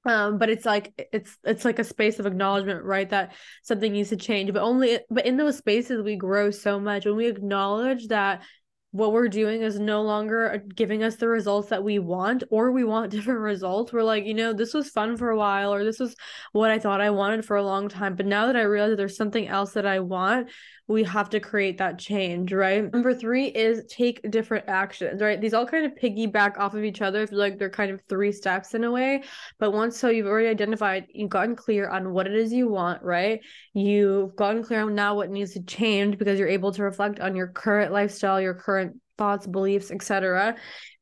[0.05, 3.09] Um, but it's like it's it's like a space of acknowledgement, right?
[3.11, 7.05] That something needs to change, but only but in those spaces we grow so much
[7.05, 8.43] when we acknowledge that
[8.91, 12.73] what we're doing is no longer uh, giving us the results that we want or
[12.73, 13.93] we want different results.
[13.93, 16.15] We're like you know this was fun for a while or this was
[16.53, 18.97] what i thought i wanted for a long time but now that i realize that
[18.97, 20.49] there's something else that i want
[20.89, 22.91] we have to create that change, right?
[22.91, 25.39] Number three is take different actions, right?
[25.39, 27.23] These all kind of piggyback off of each other.
[27.23, 29.23] I feel like they're kind of three steps in a way.
[29.59, 33.03] But once so you've already identified, you've gotten clear on what it is you want,
[33.03, 33.41] right?
[33.75, 37.37] You've gotten clear on now what needs to change because you're able to reflect on
[37.37, 40.57] your current lifestyle, your current thoughts, beliefs, etc.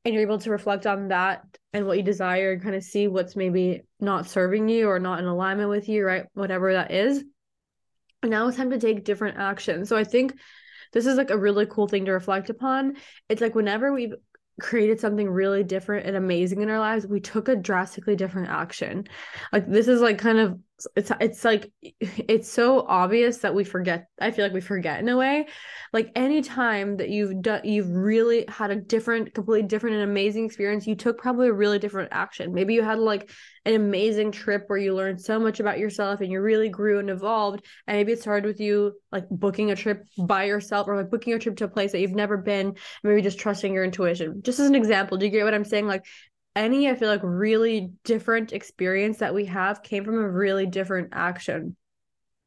[0.05, 3.07] And you're able to reflect on that and what you desire and kind of see
[3.07, 6.25] what's maybe not serving you or not in alignment with you, right?
[6.35, 7.23] Whatever that is
[8.27, 9.85] now it's time to take different action.
[9.85, 10.35] So I think
[10.93, 12.97] this is like a really cool thing to reflect upon.
[13.29, 14.15] It's like whenever we've
[14.61, 19.05] created something really different and amazing in our lives, we took a drastically different action.
[19.53, 20.59] Like this is like kind of
[20.95, 25.09] it's it's like it's so obvious that we forget i feel like we forget in
[25.09, 25.47] a way.
[25.93, 30.45] Like any time that you've done you've really had a different completely different and amazing
[30.45, 32.53] experience you took probably a really different action.
[32.53, 33.31] Maybe you had like
[33.65, 37.09] an amazing trip where you learned so much about yourself and you really grew and
[37.09, 41.11] evolved and maybe it started with you like booking a trip by yourself or like
[41.11, 44.43] booking a trip to a place that you've never been maybe just trusting your intuition.
[44.43, 45.87] Just as an example do you get what i'm saying?
[45.87, 46.05] Like
[46.57, 51.11] any, I feel like, really different experience that we have came from a really different
[51.13, 51.77] action.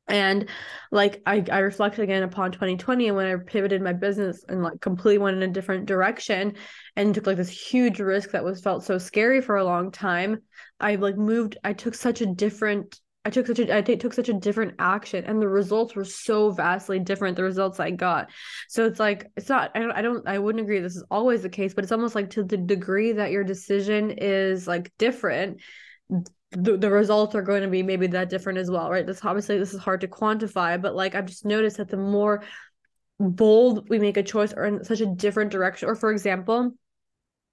[0.10, 0.50] And
[0.92, 4.82] like I, I reflect again upon 2020 and when I pivoted my business and like
[4.82, 6.56] completely went in a different direction
[6.96, 10.42] and took like this huge risk that was felt so scary for a long time.
[10.80, 14.30] I like moved, I took such a different I took such a I took such
[14.30, 18.30] a different action and the results were so vastly different the results I got.
[18.70, 21.42] So it's like it's not I don't I don't I wouldn't agree this is always
[21.42, 25.62] the case, but it's almost like to the degree that your decision is like different
[26.52, 29.06] the, the results are going to be maybe that different as well, right?
[29.06, 32.44] This obviously this is hard to quantify, but like I've just noticed that the more
[33.20, 36.72] bold we make a choice or in such a different direction, or for example,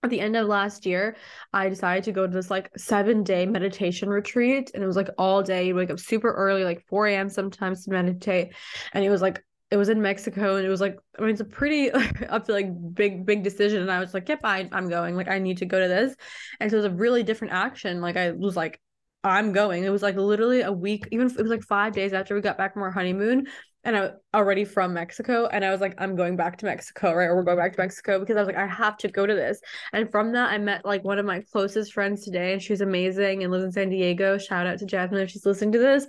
[0.06, 1.16] at the end of last year,
[1.52, 4.70] I decided to go to this like seven day meditation retreat.
[4.74, 5.66] And it was like all day.
[5.66, 7.28] You wake up super early, like 4 a.m.
[7.28, 8.54] sometimes to meditate.
[8.92, 11.40] And it was like, it was in Mexico and it was like, I mean, it's
[11.40, 11.90] a pretty
[12.28, 13.82] up to like big, big decision.
[13.82, 15.16] And I was like, yep, I, I'm going.
[15.16, 16.14] Like, I need to go to this.
[16.60, 18.00] And so it was a really different action.
[18.00, 18.80] Like, I was like,
[19.24, 19.84] I'm going.
[19.84, 22.58] It was like literally a week, even it was like five days after we got
[22.58, 23.48] back from our honeymoon
[23.86, 27.26] and I already from Mexico and I was like I'm going back to Mexico right?
[27.26, 29.34] Or we're going back to Mexico because I was like I have to go to
[29.34, 29.60] this.
[29.92, 33.42] And from that I met like one of my closest friends today and she's amazing
[33.42, 34.36] and lives in San Diego.
[34.36, 36.06] Shout out to Jasmine if she's listening to this.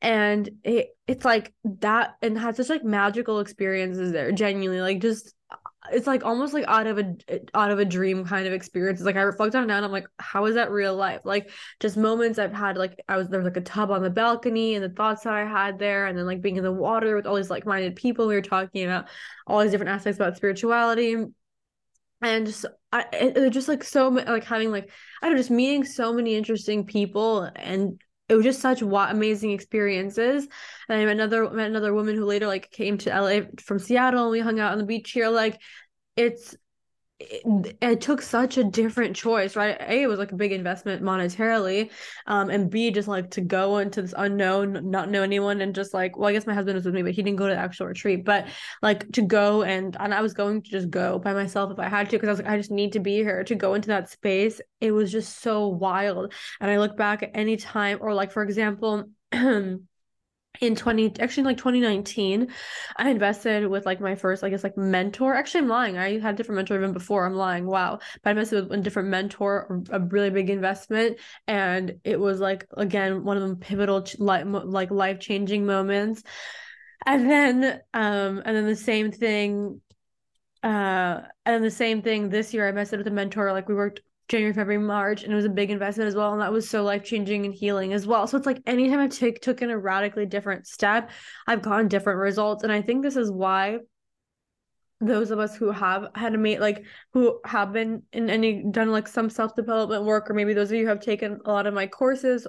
[0.00, 5.34] And it it's like that and had such like magical experiences there genuinely like just
[5.92, 7.16] it's like almost like out of a
[7.54, 9.00] out of a dream kind of experience.
[9.00, 11.20] It's like I reflect on it now and I'm like, how is that real life?
[11.24, 14.10] Like just moments I've had like I was there was like a tub on the
[14.10, 17.16] balcony and the thoughts that I had there, and then like being in the water
[17.16, 18.26] with all these like minded people.
[18.26, 19.08] We were talking about
[19.46, 21.16] all these different aspects about spirituality.
[22.22, 24.90] And just I it, just like so like having like
[25.22, 29.52] I don't know, just meeting so many interesting people and it was just such amazing
[29.52, 30.48] experiences.
[30.88, 34.24] And I met another met another woman who later like came to LA from Seattle
[34.24, 35.28] and we hung out on the beach here.
[35.28, 35.60] Like
[36.16, 36.56] it's
[37.18, 39.76] it, it, took such a different choice, right?
[39.80, 41.90] A, it was like a big investment monetarily,
[42.26, 45.94] um, and B, just like to go into this unknown, not know anyone, and just
[45.94, 47.60] like, well, I guess my husband was with me, but he didn't go to the
[47.60, 48.24] actual retreat.
[48.24, 48.48] But
[48.82, 51.88] like to go and and I was going to just go by myself if I
[51.88, 53.88] had to, because I was like, I just need to be here to go into
[53.88, 54.60] that space.
[54.80, 58.42] It was just so wild, and I look back at any time, or like for
[58.42, 59.04] example.
[60.60, 62.48] in 20 actually like 2019
[62.96, 65.34] i invested with like my first i guess like mentor.
[65.34, 65.98] Actually i'm lying.
[65.98, 67.26] I had a different mentor even before.
[67.26, 67.66] I'm lying.
[67.66, 68.00] Wow.
[68.22, 71.18] But i invested with a different mentor a really big investment.
[71.46, 76.22] And it was like again one of the pivotal like life changing moments.
[77.04, 79.80] And then um and then the same thing
[80.62, 82.66] uh and the same thing this year.
[82.66, 83.52] I invested with a mentor.
[83.52, 86.32] Like we worked January, February, March, and it was a big investment as well.
[86.32, 88.26] And that was so life changing and healing as well.
[88.26, 91.10] So it's like anytime I take took in a radically different step,
[91.46, 92.64] I've gotten different results.
[92.64, 93.78] And I think this is why
[95.00, 98.90] those of us who have had to make like who have been in any done
[98.90, 101.86] like some self-development work, or maybe those of you have taken a lot of my
[101.86, 102.46] courses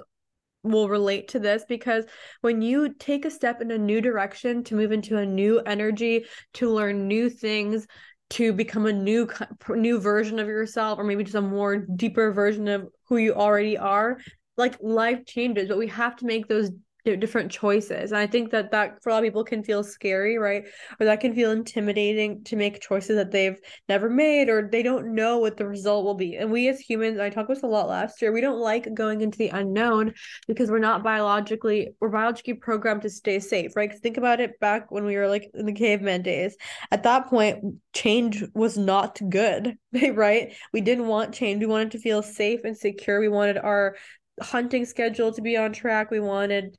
[0.64, 2.04] will relate to this because
[2.40, 6.24] when you take a step in a new direction to move into a new energy
[6.52, 7.86] to learn new things
[8.30, 9.28] to become a new
[9.70, 13.78] new version of yourself or maybe just a more deeper version of who you already
[13.78, 14.18] are
[14.56, 16.70] like life changes but we have to make those
[17.16, 18.12] different choices.
[18.12, 20.64] And I think that that for a lot of people can feel scary, right?
[21.00, 25.14] Or that can feel intimidating to make choices that they've never made or they don't
[25.14, 26.36] know what the result will be.
[26.36, 28.92] And we as humans, I talked about this a lot last year, we don't like
[28.94, 30.14] going into the unknown
[30.46, 33.92] because we're not biologically, we're biologically programmed to stay safe, right?
[33.92, 36.56] Think about it back when we were like in the caveman days.
[36.90, 39.76] At that point, change was not good,
[40.12, 40.54] right?
[40.72, 41.60] We didn't want change.
[41.60, 43.20] We wanted to feel safe and secure.
[43.20, 43.96] We wanted our
[44.40, 46.10] hunting schedule to be on track.
[46.10, 46.76] We wanted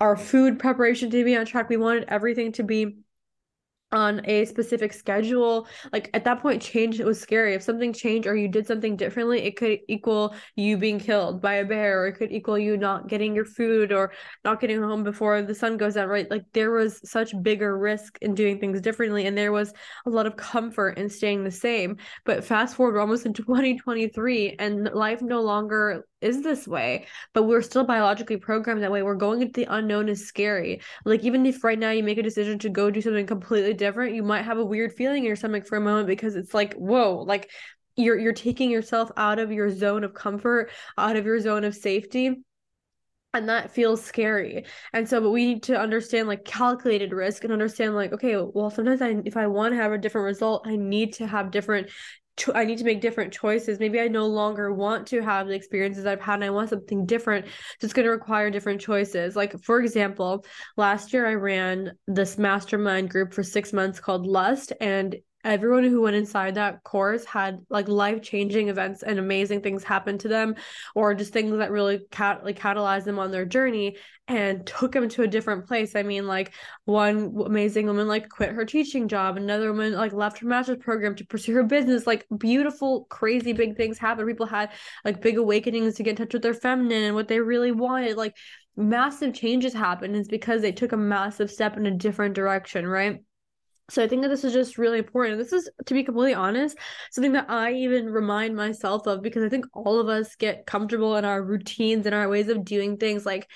[0.00, 1.68] our food preparation to be on track.
[1.68, 2.98] We wanted everything to be
[3.90, 8.28] on a specific schedule like at that point change it was scary if something changed
[8.28, 12.08] or you did something differently it could equal you being killed by a bear or
[12.08, 14.12] it could equal you not getting your food or
[14.44, 18.18] not getting home before the sun goes out right like there was such bigger risk
[18.20, 19.72] in doing things differently and there was
[20.04, 21.96] a lot of comfort in staying the same
[22.26, 27.62] but fast forward almost in 2023 and life no longer is this way, but we're
[27.62, 29.02] still biologically programmed that way.
[29.02, 30.80] We're going into the unknown is scary.
[31.04, 34.14] Like even if right now you make a decision to go do something completely different,
[34.14, 36.74] you might have a weird feeling in your stomach for a moment because it's like,
[36.74, 37.50] whoa, like
[37.96, 41.74] you're you're taking yourself out of your zone of comfort, out of your zone of
[41.74, 42.36] safety
[43.34, 47.52] and that feels scary and so but we need to understand like calculated risk and
[47.52, 50.76] understand like okay well sometimes i if i want to have a different result i
[50.76, 51.90] need to have different
[52.38, 53.78] cho- I need to make different choices.
[53.78, 57.04] Maybe I no longer want to have the experiences I've had and I want something
[57.04, 57.46] different.
[57.46, 59.36] So it's going to require different choices.
[59.36, 60.44] Like, for example,
[60.76, 64.72] last year I ran this mastermind group for six months called Lust.
[64.80, 65.16] And
[65.48, 70.28] everyone who went inside that course had like life-changing events and amazing things happen to
[70.28, 70.54] them
[70.94, 73.96] or just things that really cat like catalyzed them on their journey
[74.28, 75.96] and took them to a different place.
[75.96, 76.52] I mean like
[76.84, 79.38] one amazing woman like quit her teaching job.
[79.38, 82.06] Another woman like left her master's program to pursue her business.
[82.06, 84.28] Like beautiful crazy big things happened.
[84.28, 84.70] People had
[85.04, 88.18] like big awakenings to get in touch with their feminine and what they really wanted.
[88.18, 88.36] Like
[88.76, 90.14] massive changes happened.
[90.14, 93.22] It's because they took a massive step in a different direction right
[93.90, 95.38] so I think that this is just really important.
[95.38, 96.76] This is, to be completely honest,
[97.10, 101.16] something that I even remind myself of because I think all of us get comfortable
[101.16, 103.24] in our routines and our ways of doing things.
[103.24, 103.48] Like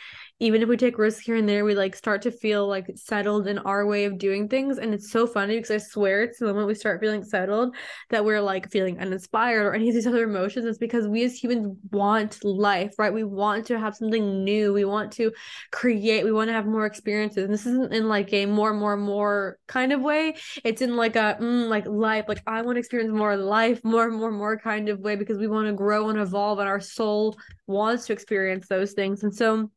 [0.42, 3.46] even if we take risks here and there, we like start to feel like settled
[3.46, 4.76] in our way of doing things.
[4.76, 7.76] And it's so funny because I swear it's the moment we start feeling settled
[8.11, 10.66] that we're like feeling uninspired or any of these other emotions.
[10.66, 13.14] It's because we as humans want life, right?
[13.14, 14.72] We want to have something new.
[14.72, 15.31] We want to
[15.70, 17.44] create, we want to have more experiences.
[17.44, 20.35] And this isn't in like a more, more, more kind of way.
[20.64, 24.11] It's in like a mm, like life, like I want to experience more life, more,
[24.11, 27.38] more, more kind of way because we want to grow and evolve and our soul
[27.68, 29.22] wants to experience those things.
[29.22, 29.70] And so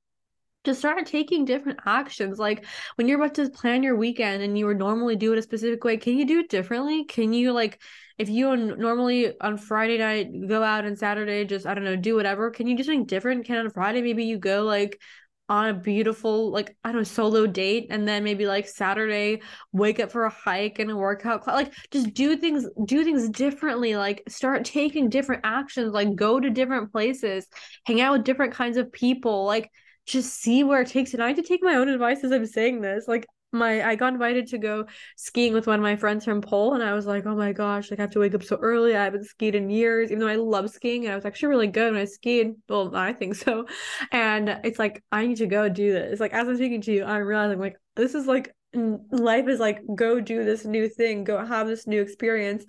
[0.66, 2.40] to start taking different actions.
[2.40, 5.42] Like when you're about to plan your weekend and you would normally do it a
[5.42, 7.06] specific way, can you do it differently?
[7.06, 7.82] Can you like
[8.18, 12.16] if you normally on Friday night go out and Saturday just I don't know do
[12.16, 12.50] whatever?
[12.52, 13.46] Can you do something different?
[13.46, 15.00] Can on Friday maybe you go like
[15.48, 20.00] on a beautiful like I don't know solo date and then maybe like Saturday wake
[20.00, 21.56] up for a hike and a workout class.
[21.56, 26.50] like just do things do things differently like start taking different actions like go to
[26.50, 27.48] different places
[27.86, 29.70] hang out with different kinds of people like
[30.06, 31.14] just see where it takes.
[31.14, 33.08] And I have to take my own advice as I'm saying this.
[33.08, 36.74] Like my I got invited to go skiing with one of my friends from Pole
[36.74, 38.96] and I was like, oh my gosh, like I have to wake up so early.
[38.96, 41.68] I haven't skied in years, even though I love skiing and I was actually really
[41.68, 42.54] good when I skied.
[42.70, 43.66] Well, I think so.
[44.12, 46.20] And it's like I need to go do this.
[46.20, 49.80] Like as I'm speaking to you, I'm realizing like this is like life is like
[49.96, 52.66] go do this new thing, go have this new experience.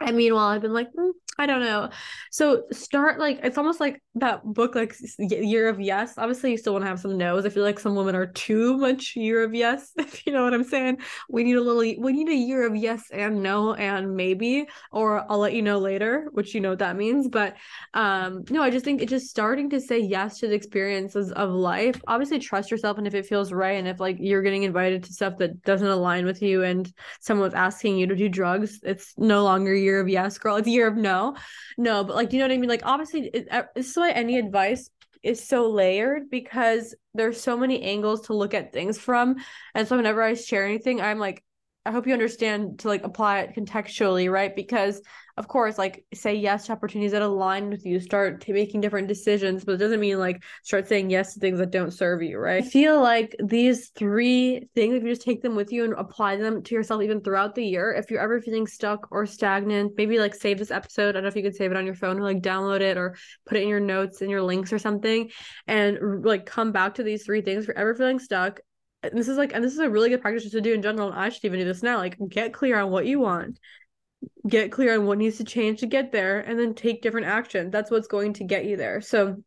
[0.00, 1.88] And meanwhile, I've been like, mm, I don't know.
[2.30, 6.14] So start like it's almost like that book, like Year of Yes.
[6.18, 7.46] Obviously, you still want to have some no's.
[7.46, 9.92] I feel like some women are too much Year of Yes.
[10.10, 10.98] If you know what I'm saying,
[11.30, 12.02] we need a little.
[12.02, 15.78] We need a year of yes and no and maybe, or I'll let you know
[15.78, 17.28] later, which you know what that means.
[17.28, 17.56] But
[17.94, 21.50] um, no, I just think it's just starting to say yes to the experiences of
[21.50, 22.02] life.
[22.06, 25.12] Obviously, trust yourself, and if it feels right, and if like you're getting invited to
[25.12, 29.42] stuff that doesn't align with you, and someone's asking you to do drugs, it's no
[29.44, 30.56] longer year of yes, girl.
[30.56, 31.36] It's a year of no
[31.80, 34.10] no but like you know what i mean like obviously it, uh, this is why
[34.10, 34.90] any advice
[35.22, 39.36] is so layered because there's so many angles to look at things from
[39.74, 41.42] and so whenever i share anything i'm like
[41.86, 45.00] i hope you understand to like apply it contextually right because
[45.40, 49.64] of course, like say yes to opportunities that align with you, start making different decisions,
[49.64, 52.62] but it doesn't mean like start saying yes to things that don't serve you, right?
[52.62, 56.36] I feel like these three things, if you just take them with you and apply
[56.36, 60.18] them to yourself even throughout the year, if you're ever feeling stuck or stagnant, maybe
[60.18, 61.08] like save this episode.
[61.08, 62.98] I don't know if you could save it on your phone or like download it
[62.98, 63.16] or
[63.46, 65.30] put it in your notes and your links or something
[65.66, 67.62] and like come back to these three things.
[67.62, 68.60] If you're ever feeling stuck,
[69.02, 71.18] this is like and this is a really good practice to do in general and
[71.18, 73.58] i should even do this now like get clear on what you want.
[74.46, 77.70] Get clear on what needs to change to get there and then take different action.
[77.70, 79.00] That's what's going to get you there.
[79.00, 79.42] So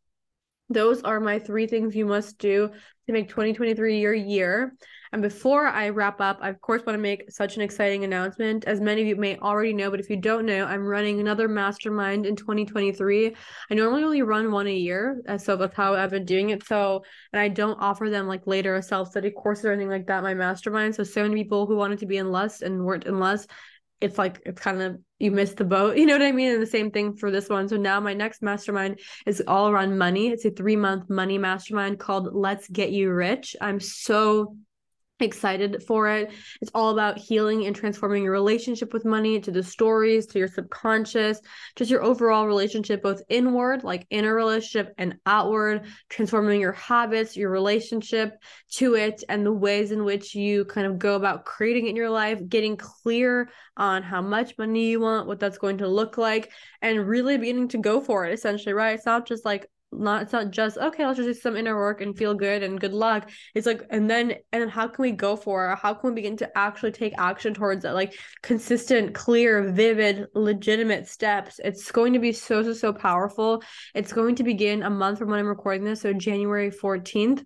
[0.69, 2.69] those are my three things you must do
[3.07, 4.75] to make 2023 your year
[5.13, 8.65] and before i wrap up i of course want to make such an exciting announcement.
[8.65, 11.47] As many of you may already know but if you don't know i'm running another
[11.47, 13.35] mastermind in 2023
[13.69, 16.65] i normally only run one a year uh, so that's how i've been doing it.
[16.65, 20.23] So and i don't offer them like later a self-study courses or anything like that
[20.23, 20.95] my mastermind.
[20.95, 23.49] So so many people who wanted to be in lust and weren't in lust
[24.01, 26.51] it's like it's kind of you missed the boat you know what i mean?
[26.51, 27.69] And the same thing for this one.
[27.69, 30.29] So now my next mastermind is all around money.
[30.29, 33.55] It's a three month money mastermind called let's get you rich.
[33.61, 34.57] I'm so
[35.23, 36.31] excited for it.
[36.61, 40.47] It's all about healing and transforming your relationship with money to the stories, to your
[40.47, 41.39] subconscious,
[41.75, 47.49] just your overall relationship, both inward, like inner relationship, and outward, transforming your habits, your
[47.49, 48.37] relationship
[48.73, 51.95] to it, and the ways in which you kind of go about creating it in
[51.95, 56.17] your life, getting clear on how much money you want, what that's going to look
[56.17, 58.95] like, and really beginning to go for it, essentially, right?
[58.95, 59.67] It's not just like,
[59.99, 62.79] not it's not just okay let's just do some inner work and feel good and
[62.79, 63.29] good luck.
[63.55, 66.37] It's like and then and then how can we go for how can we begin
[66.37, 71.59] to actually take action towards it like consistent clear vivid legitimate steps.
[71.63, 73.63] It's going to be so so so powerful.
[73.93, 77.43] It's going to begin a month from when i'm recording this so january 14th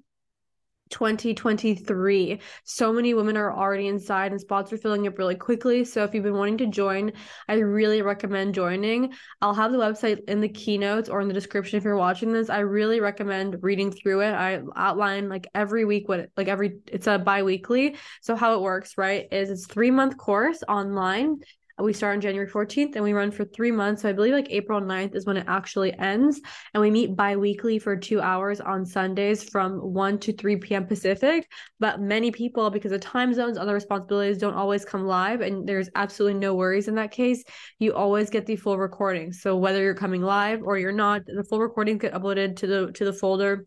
[0.89, 2.39] 2023.
[2.63, 5.83] So many women are already inside and spots are filling up really quickly.
[5.85, 7.13] So if you've been wanting to join,
[7.47, 9.13] I really recommend joining.
[9.41, 12.49] I'll have the website in the keynotes or in the description if you're watching this.
[12.49, 14.31] I really recommend reading through it.
[14.33, 17.95] I outline like every week what like every it's a bi-weekly.
[18.21, 21.39] So how it works, right, is it's 3-month course online
[21.85, 24.01] we start on January 14th and we run for three months.
[24.01, 26.41] So I believe like April 9th is when it actually ends.
[26.73, 30.87] And we meet bi weekly for two hours on Sundays from 1 to 3 p.m.
[30.87, 31.49] Pacific.
[31.79, 35.41] But many people, because of time zones, other responsibilities, don't always come live.
[35.41, 37.43] And there's absolutely no worries in that case.
[37.79, 39.31] You always get the full recording.
[39.31, 42.91] So whether you're coming live or you're not, the full recording get uploaded to the
[42.93, 43.65] to the folder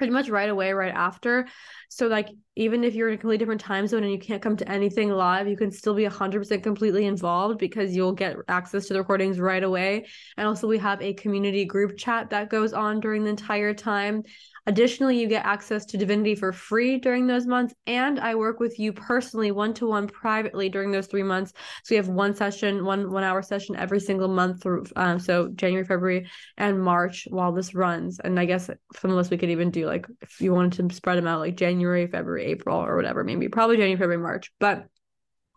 [0.00, 1.46] pretty much right away right after
[1.90, 4.56] so like even if you're in a completely different time zone and you can't come
[4.56, 8.92] to anything live, you can still be 100% completely involved because you'll get access to
[8.92, 10.06] the recordings right away.
[10.36, 14.24] And also, we have a community group chat that goes on during the entire time.
[14.66, 18.78] Additionally, you get access to Divinity for free during those months, and I work with
[18.78, 21.52] you personally, one to one, privately during those three months.
[21.84, 25.48] So we have one session, one one hour session every single month through, um, so
[25.54, 28.20] January, February, and March while this runs.
[28.20, 30.94] And I guess some of us we could even do like if you wanted to
[30.94, 34.86] spread them out, like January, February, April, or whatever, maybe probably January, February, March, but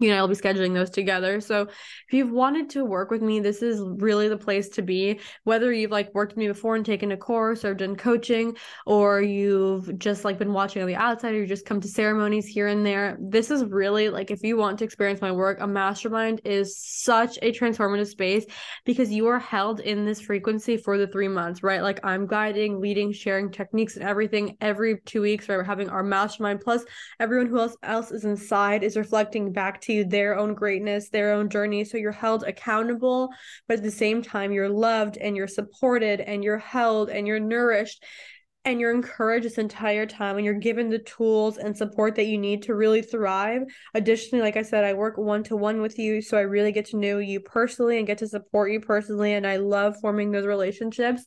[0.04, 1.40] you know, I'll be scheduling those together.
[1.40, 5.22] So if you've wanted to work with me, this is really the place to be.
[5.46, 9.22] Whether you've like worked with me before and taken a course or done coaching, or
[9.22, 12.68] you've just like been watching on the outside, or you just come to ceremonies here
[12.68, 13.18] and there.
[13.22, 17.40] This is really like if you want to experience my work, a mastermind is such
[17.42, 18.46] a transformative space
[18.84, 21.82] because you are held in this frequency for the three months, right?
[21.82, 25.56] Like I'm guiding, leading, sharing techniques and everything every two weeks, right?
[25.56, 26.84] We're having our mastermind, plus
[27.22, 31.34] everyone who else else is inside is reflecting back to to their own greatness, their
[31.34, 31.84] own journey.
[31.84, 33.30] So you're held accountable,
[33.68, 37.40] but at the same time, you're loved and you're supported and you're held and you're
[37.40, 38.04] nourished
[38.66, 42.38] and you're encouraged this entire time and you're given the tools and support that you
[42.38, 43.64] need to really thrive.
[43.94, 46.22] Additionally, like I said, I work one to one with you.
[46.22, 49.34] So I really get to know you personally and get to support you personally.
[49.34, 51.26] And I love forming those relationships.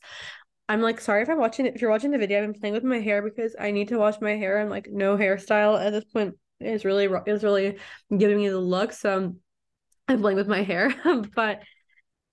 [0.68, 2.84] I'm like, sorry if I'm watching if you're watching the video, I've been playing with
[2.84, 4.58] my hair because I need to wash my hair.
[4.58, 7.78] I'm like no hairstyle at this point is really it's really
[8.16, 8.92] giving me the look.
[8.92, 9.34] So
[10.08, 10.94] I'm playing with my hair,
[11.34, 11.62] but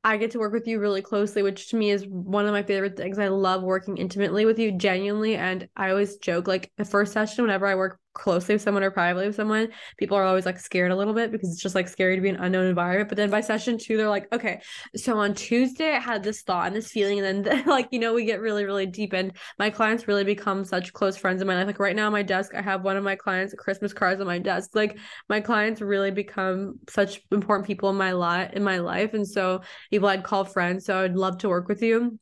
[0.03, 2.63] I get to work with you really closely, which to me is one of my
[2.63, 3.17] favorite things.
[3.19, 5.35] I love working intimately with you, genuinely.
[5.35, 8.91] And I always joke like the first session, whenever I work closely with someone or
[8.91, 11.87] privately with someone, people are always like scared a little bit because it's just like
[11.87, 13.09] scary to be in an unknown environment.
[13.09, 14.61] But then by session two, they're like, okay,
[14.95, 18.13] so on Tuesday I had this thought and this feeling, and then like you know
[18.13, 21.55] we get really really deep, and my clients really become such close friends in my
[21.55, 21.67] life.
[21.67, 24.27] Like right now on my desk, I have one of my clients' Christmas cards on
[24.27, 24.71] my desk.
[24.73, 24.97] Like
[25.29, 29.61] my clients really become such important people in my life in my life, and so
[29.91, 30.85] people I'd call friends.
[30.85, 32.19] So I'd love to work with you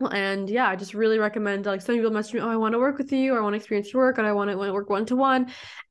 [0.00, 2.78] and yeah, I just really recommend like some people message me, oh, I want to
[2.78, 4.90] work with you, or I want to experience your work, and I want to, work
[4.90, 5.50] one to one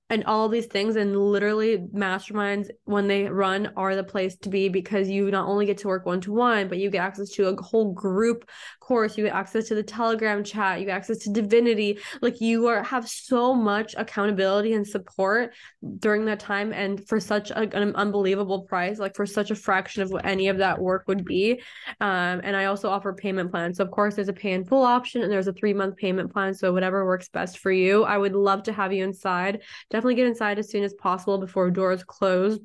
[0.10, 4.70] and all these things and literally masterminds when they run are the place to be
[4.70, 7.48] because you not only get to work one to one but you get access to
[7.48, 8.48] a whole group
[8.86, 11.98] course you get access to the telegram chat you get access to divinity.
[12.22, 15.54] Like you are have so much accountability and support
[15.98, 20.04] during that time and for such a, an unbelievable price like for such a fraction
[20.04, 21.62] of what any of that work would be.
[22.00, 23.78] Um, and i also offer payment plans.
[23.78, 26.32] So of course there's a pay in full option and there's a three month payment
[26.32, 26.54] plan.
[26.54, 28.04] So whatever works best for you.
[28.04, 29.64] I would love to have you inside.
[29.90, 32.60] Definitely get inside as soon as possible before doors close.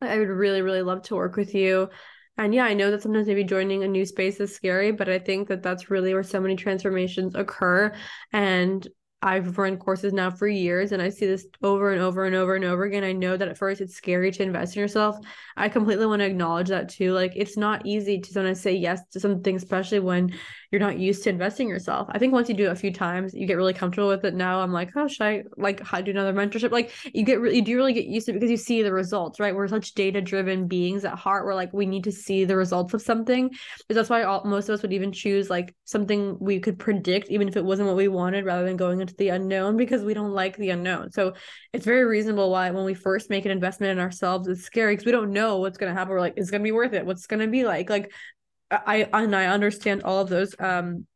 [0.00, 1.90] I would really, really love to work with you.
[2.38, 5.18] And yeah, I know that sometimes maybe joining a new space is scary, but I
[5.18, 7.92] think that that's really where so many transformations occur.
[8.32, 8.86] And
[9.20, 12.54] I've run courses now for years and I see this over and over and over
[12.54, 13.02] and over again.
[13.02, 15.16] I know that at first it's scary to invest in yourself.
[15.56, 17.12] I completely want to acknowledge that too.
[17.12, 20.34] Like it's not easy to sometimes say yes to something, especially when
[20.70, 22.08] you're not used to investing yourself.
[22.10, 24.34] I think once you do it a few times, you get really comfortable with it.
[24.34, 26.70] Now I'm like, oh, should I like how do another mentorship?
[26.70, 28.92] Like you get really, you do really get used to it because you see the
[28.92, 29.54] results, right?
[29.54, 31.46] We're such data driven beings at heart.
[31.46, 33.48] We're like, we need to see the results of something.
[33.48, 37.30] Because that's why all, most of us would even choose like something we could predict,
[37.30, 40.14] even if it wasn't what we wanted, rather than going into the unknown because we
[40.14, 41.10] don't like the unknown.
[41.10, 41.34] So
[41.72, 45.06] it's very reasonable why when we first make an investment in ourselves, it's scary because
[45.06, 46.12] we don't know what's going to happen.
[46.12, 47.06] We're like, it's going to be worth it.
[47.06, 47.88] What's going to be like?
[47.88, 48.12] Like
[48.70, 51.06] I and I understand all of those um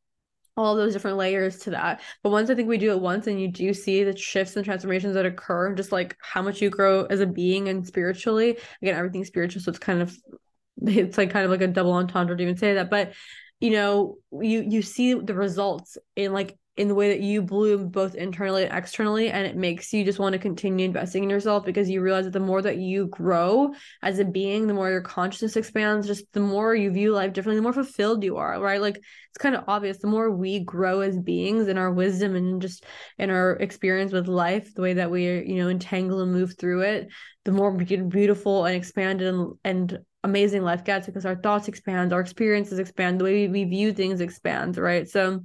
[0.57, 2.01] all those different layers to that.
[2.23, 4.65] But once I think we do it once and you do see the shifts and
[4.65, 8.97] transformations that occur, just like how much you grow as a being and spiritually, again,
[8.97, 9.63] everything's spiritual.
[9.63, 10.17] So it's kind of
[10.83, 12.91] it's like kind of like a double entendre to even say that.
[12.91, 13.13] But
[13.61, 17.89] you know, you you see the results in like in the way that you bloom
[17.89, 21.67] both internally and externally and it makes you just want to continue investing in yourself
[21.67, 23.71] because you realize that the more that you grow
[24.03, 27.57] as a being the more your consciousness expands just the more you view life differently
[27.57, 28.81] the more fulfilled you are right?
[28.81, 29.99] Like it's kind of obvious.
[29.99, 32.85] The more we grow as beings in our wisdom and just
[33.19, 36.83] in our experience with life the way that we you know entangle and move through
[36.83, 37.09] it
[37.45, 42.21] the more beautiful and expanded and, and amazing life gets because our thoughts expand our
[42.21, 45.09] experiences expand the way we view things expands right?
[45.09, 45.43] So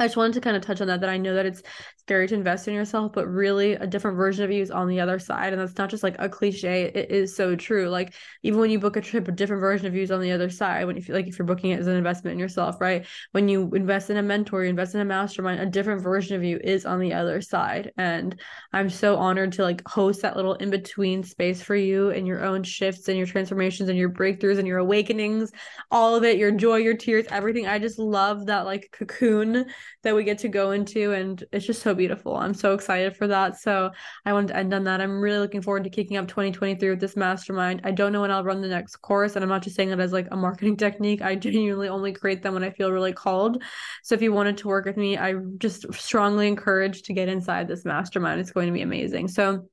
[0.00, 1.00] I just wanted to kind of touch on that.
[1.00, 1.62] That I know that it's
[1.98, 4.98] scary to invest in yourself, but really a different version of you is on the
[4.98, 6.84] other side, and that's not just like a cliche.
[6.94, 7.88] It is so true.
[7.88, 10.32] Like even when you book a trip, a different version of you is on the
[10.32, 10.86] other side.
[10.86, 13.06] When you feel like if you're booking it as an investment in yourself, right?
[13.32, 16.42] When you invest in a mentor, you invest in a mastermind, a different version of
[16.42, 17.92] you is on the other side.
[17.98, 18.40] And
[18.72, 22.42] I'm so honored to like host that little in between space for you and your
[22.42, 25.52] own shifts and your transformations and your breakthroughs and your awakenings,
[25.90, 27.66] all of it, your joy, your tears, everything.
[27.66, 29.66] I just love that like cocoon
[30.02, 32.36] that we get to go into and it's just so beautiful.
[32.36, 33.58] I'm so excited for that.
[33.58, 33.90] So
[34.24, 35.00] I wanted to end on that.
[35.00, 37.80] I'm really looking forward to kicking up 2023 with this mastermind.
[37.84, 40.00] I don't know when I'll run the next course and I'm not just saying that
[40.00, 41.22] as like a marketing technique.
[41.22, 43.62] I genuinely only create them when I feel really called.
[44.02, 47.68] So if you wanted to work with me, I just strongly encourage to get inside
[47.68, 48.40] this mastermind.
[48.40, 49.28] It's going to be amazing.
[49.28, 49.68] So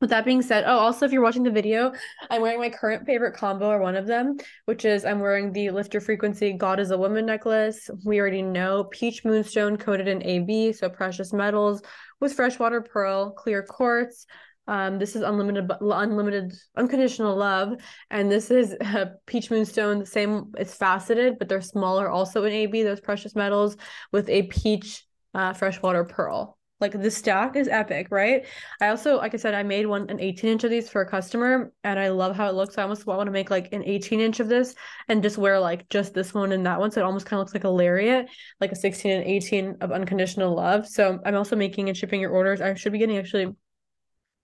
[0.00, 1.92] with that being said, oh, also, if you're watching the video,
[2.30, 4.36] I'm wearing my current favorite combo or one of them,
[4.66, 7.90] which is I'm wearing the Lift Your Frequency God is a Woman necklace.
[8.04, 11.82] We already know peach moonstone coated in AB, so precious metals
[12.20, 14.26] with freshwater pearl, clear quartz.
[14.68, 17.80] Um, this is unlimited, unlimited, unconditional love,
[18.10, 20.00] and this is a peach moonstone.
[20.00, 22.82] The same, it's faceted, but they're smaller, also in AB.
[22.82, 23.76] Those precious metals
[24.12, 26.57] with a peach uh, freshwater pearl.
[26.80, 28.46] Like the stack is epic, right?
[28.80, 31.10] I also, like I said, I made one an 18 inch of these for a
[31.10, 32.78] customer and I love how it looks.
[32.78, 34.74] I almost want to make like an 18 inch of this
[35.08, 36.90] and just wear like just this one and that one.
[36.90, 38.28] So it almost kind of looks like a lariat,
[38.60, 40.86] like a 16 and 18 of unconditional love.
[40.86, 42.60] So I'm also making and shipping your orders.
[42.60, 43.54] I should be getting actually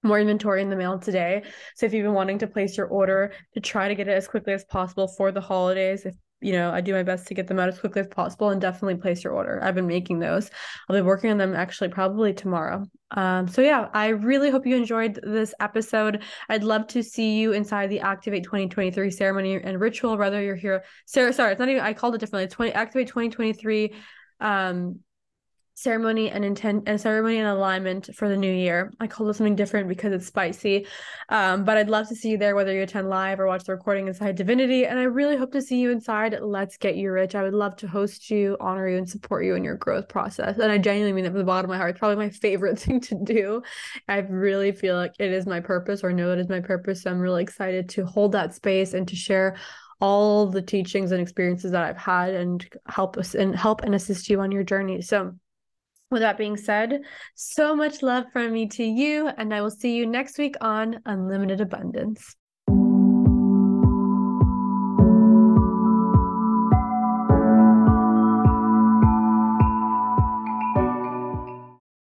[0.03, 1.43] more inventory in the mail today.
[1.77, 4.29] So if you've been wanting to place your order to try to get it as
[4.29, 6.15] quickly as possible for the holidays, if
[6.45, 8.61] you know, I do my best to get them out as quickly as possible and
[8.61, 9.59] definitely place your order.
[9.63, 10.51] I've been making those.
[10.89, 12.85] I'll be working on them actually probably tomorrow.
[13.13, 16.23] Um, so yeah, I really hope you enjoyed this episode.
[16.51, 20.85] I'd love to see you inside the Activate 2023 ceremony and ritual, whether you're here.
[21.07, 22.49] Sarah, sorry, it's not even I called it differently.
[22.49, 23.95] 20 Activate 2023
[24.41, 25.01] um
[25.75, 28.93] ceremony and intent and ceremony and alignment for the new year.
[29.01, 30.87] I call it something different because it's spicy.
[31.29, 33.73] Um, but I'd love to see you there, whether you attend live or watch the
[33.73, 34.87] recording inside Divinity.
[34.87, 37.35] And I really hope to see you inside Let's Get You Rich.
[37.35, 40.59] I would love to host you, honor you, and support you in your growth process.
[40.59, 41.91] And I genuinely mean that from the bottom of my heart.
[41.91, 43.63] It's probably my favorite thing to do.
[44.09, 47.03] I really feel like it is my purpose or know it is my purpose.
[47.03, 49.57] So I'm really excited to hold that space and to share
[50.01, 54.29] all the teachings and experiences that I've had and help us and help and assist
[54.29, 55.01] you on your journey.
[55.01, 55.35] So
[56.15, 57.03] with that being said,
[57.35, 61.01] so much love from me to you, and I will see you next week on
[61.05, 62.35] Unlimited Abundance.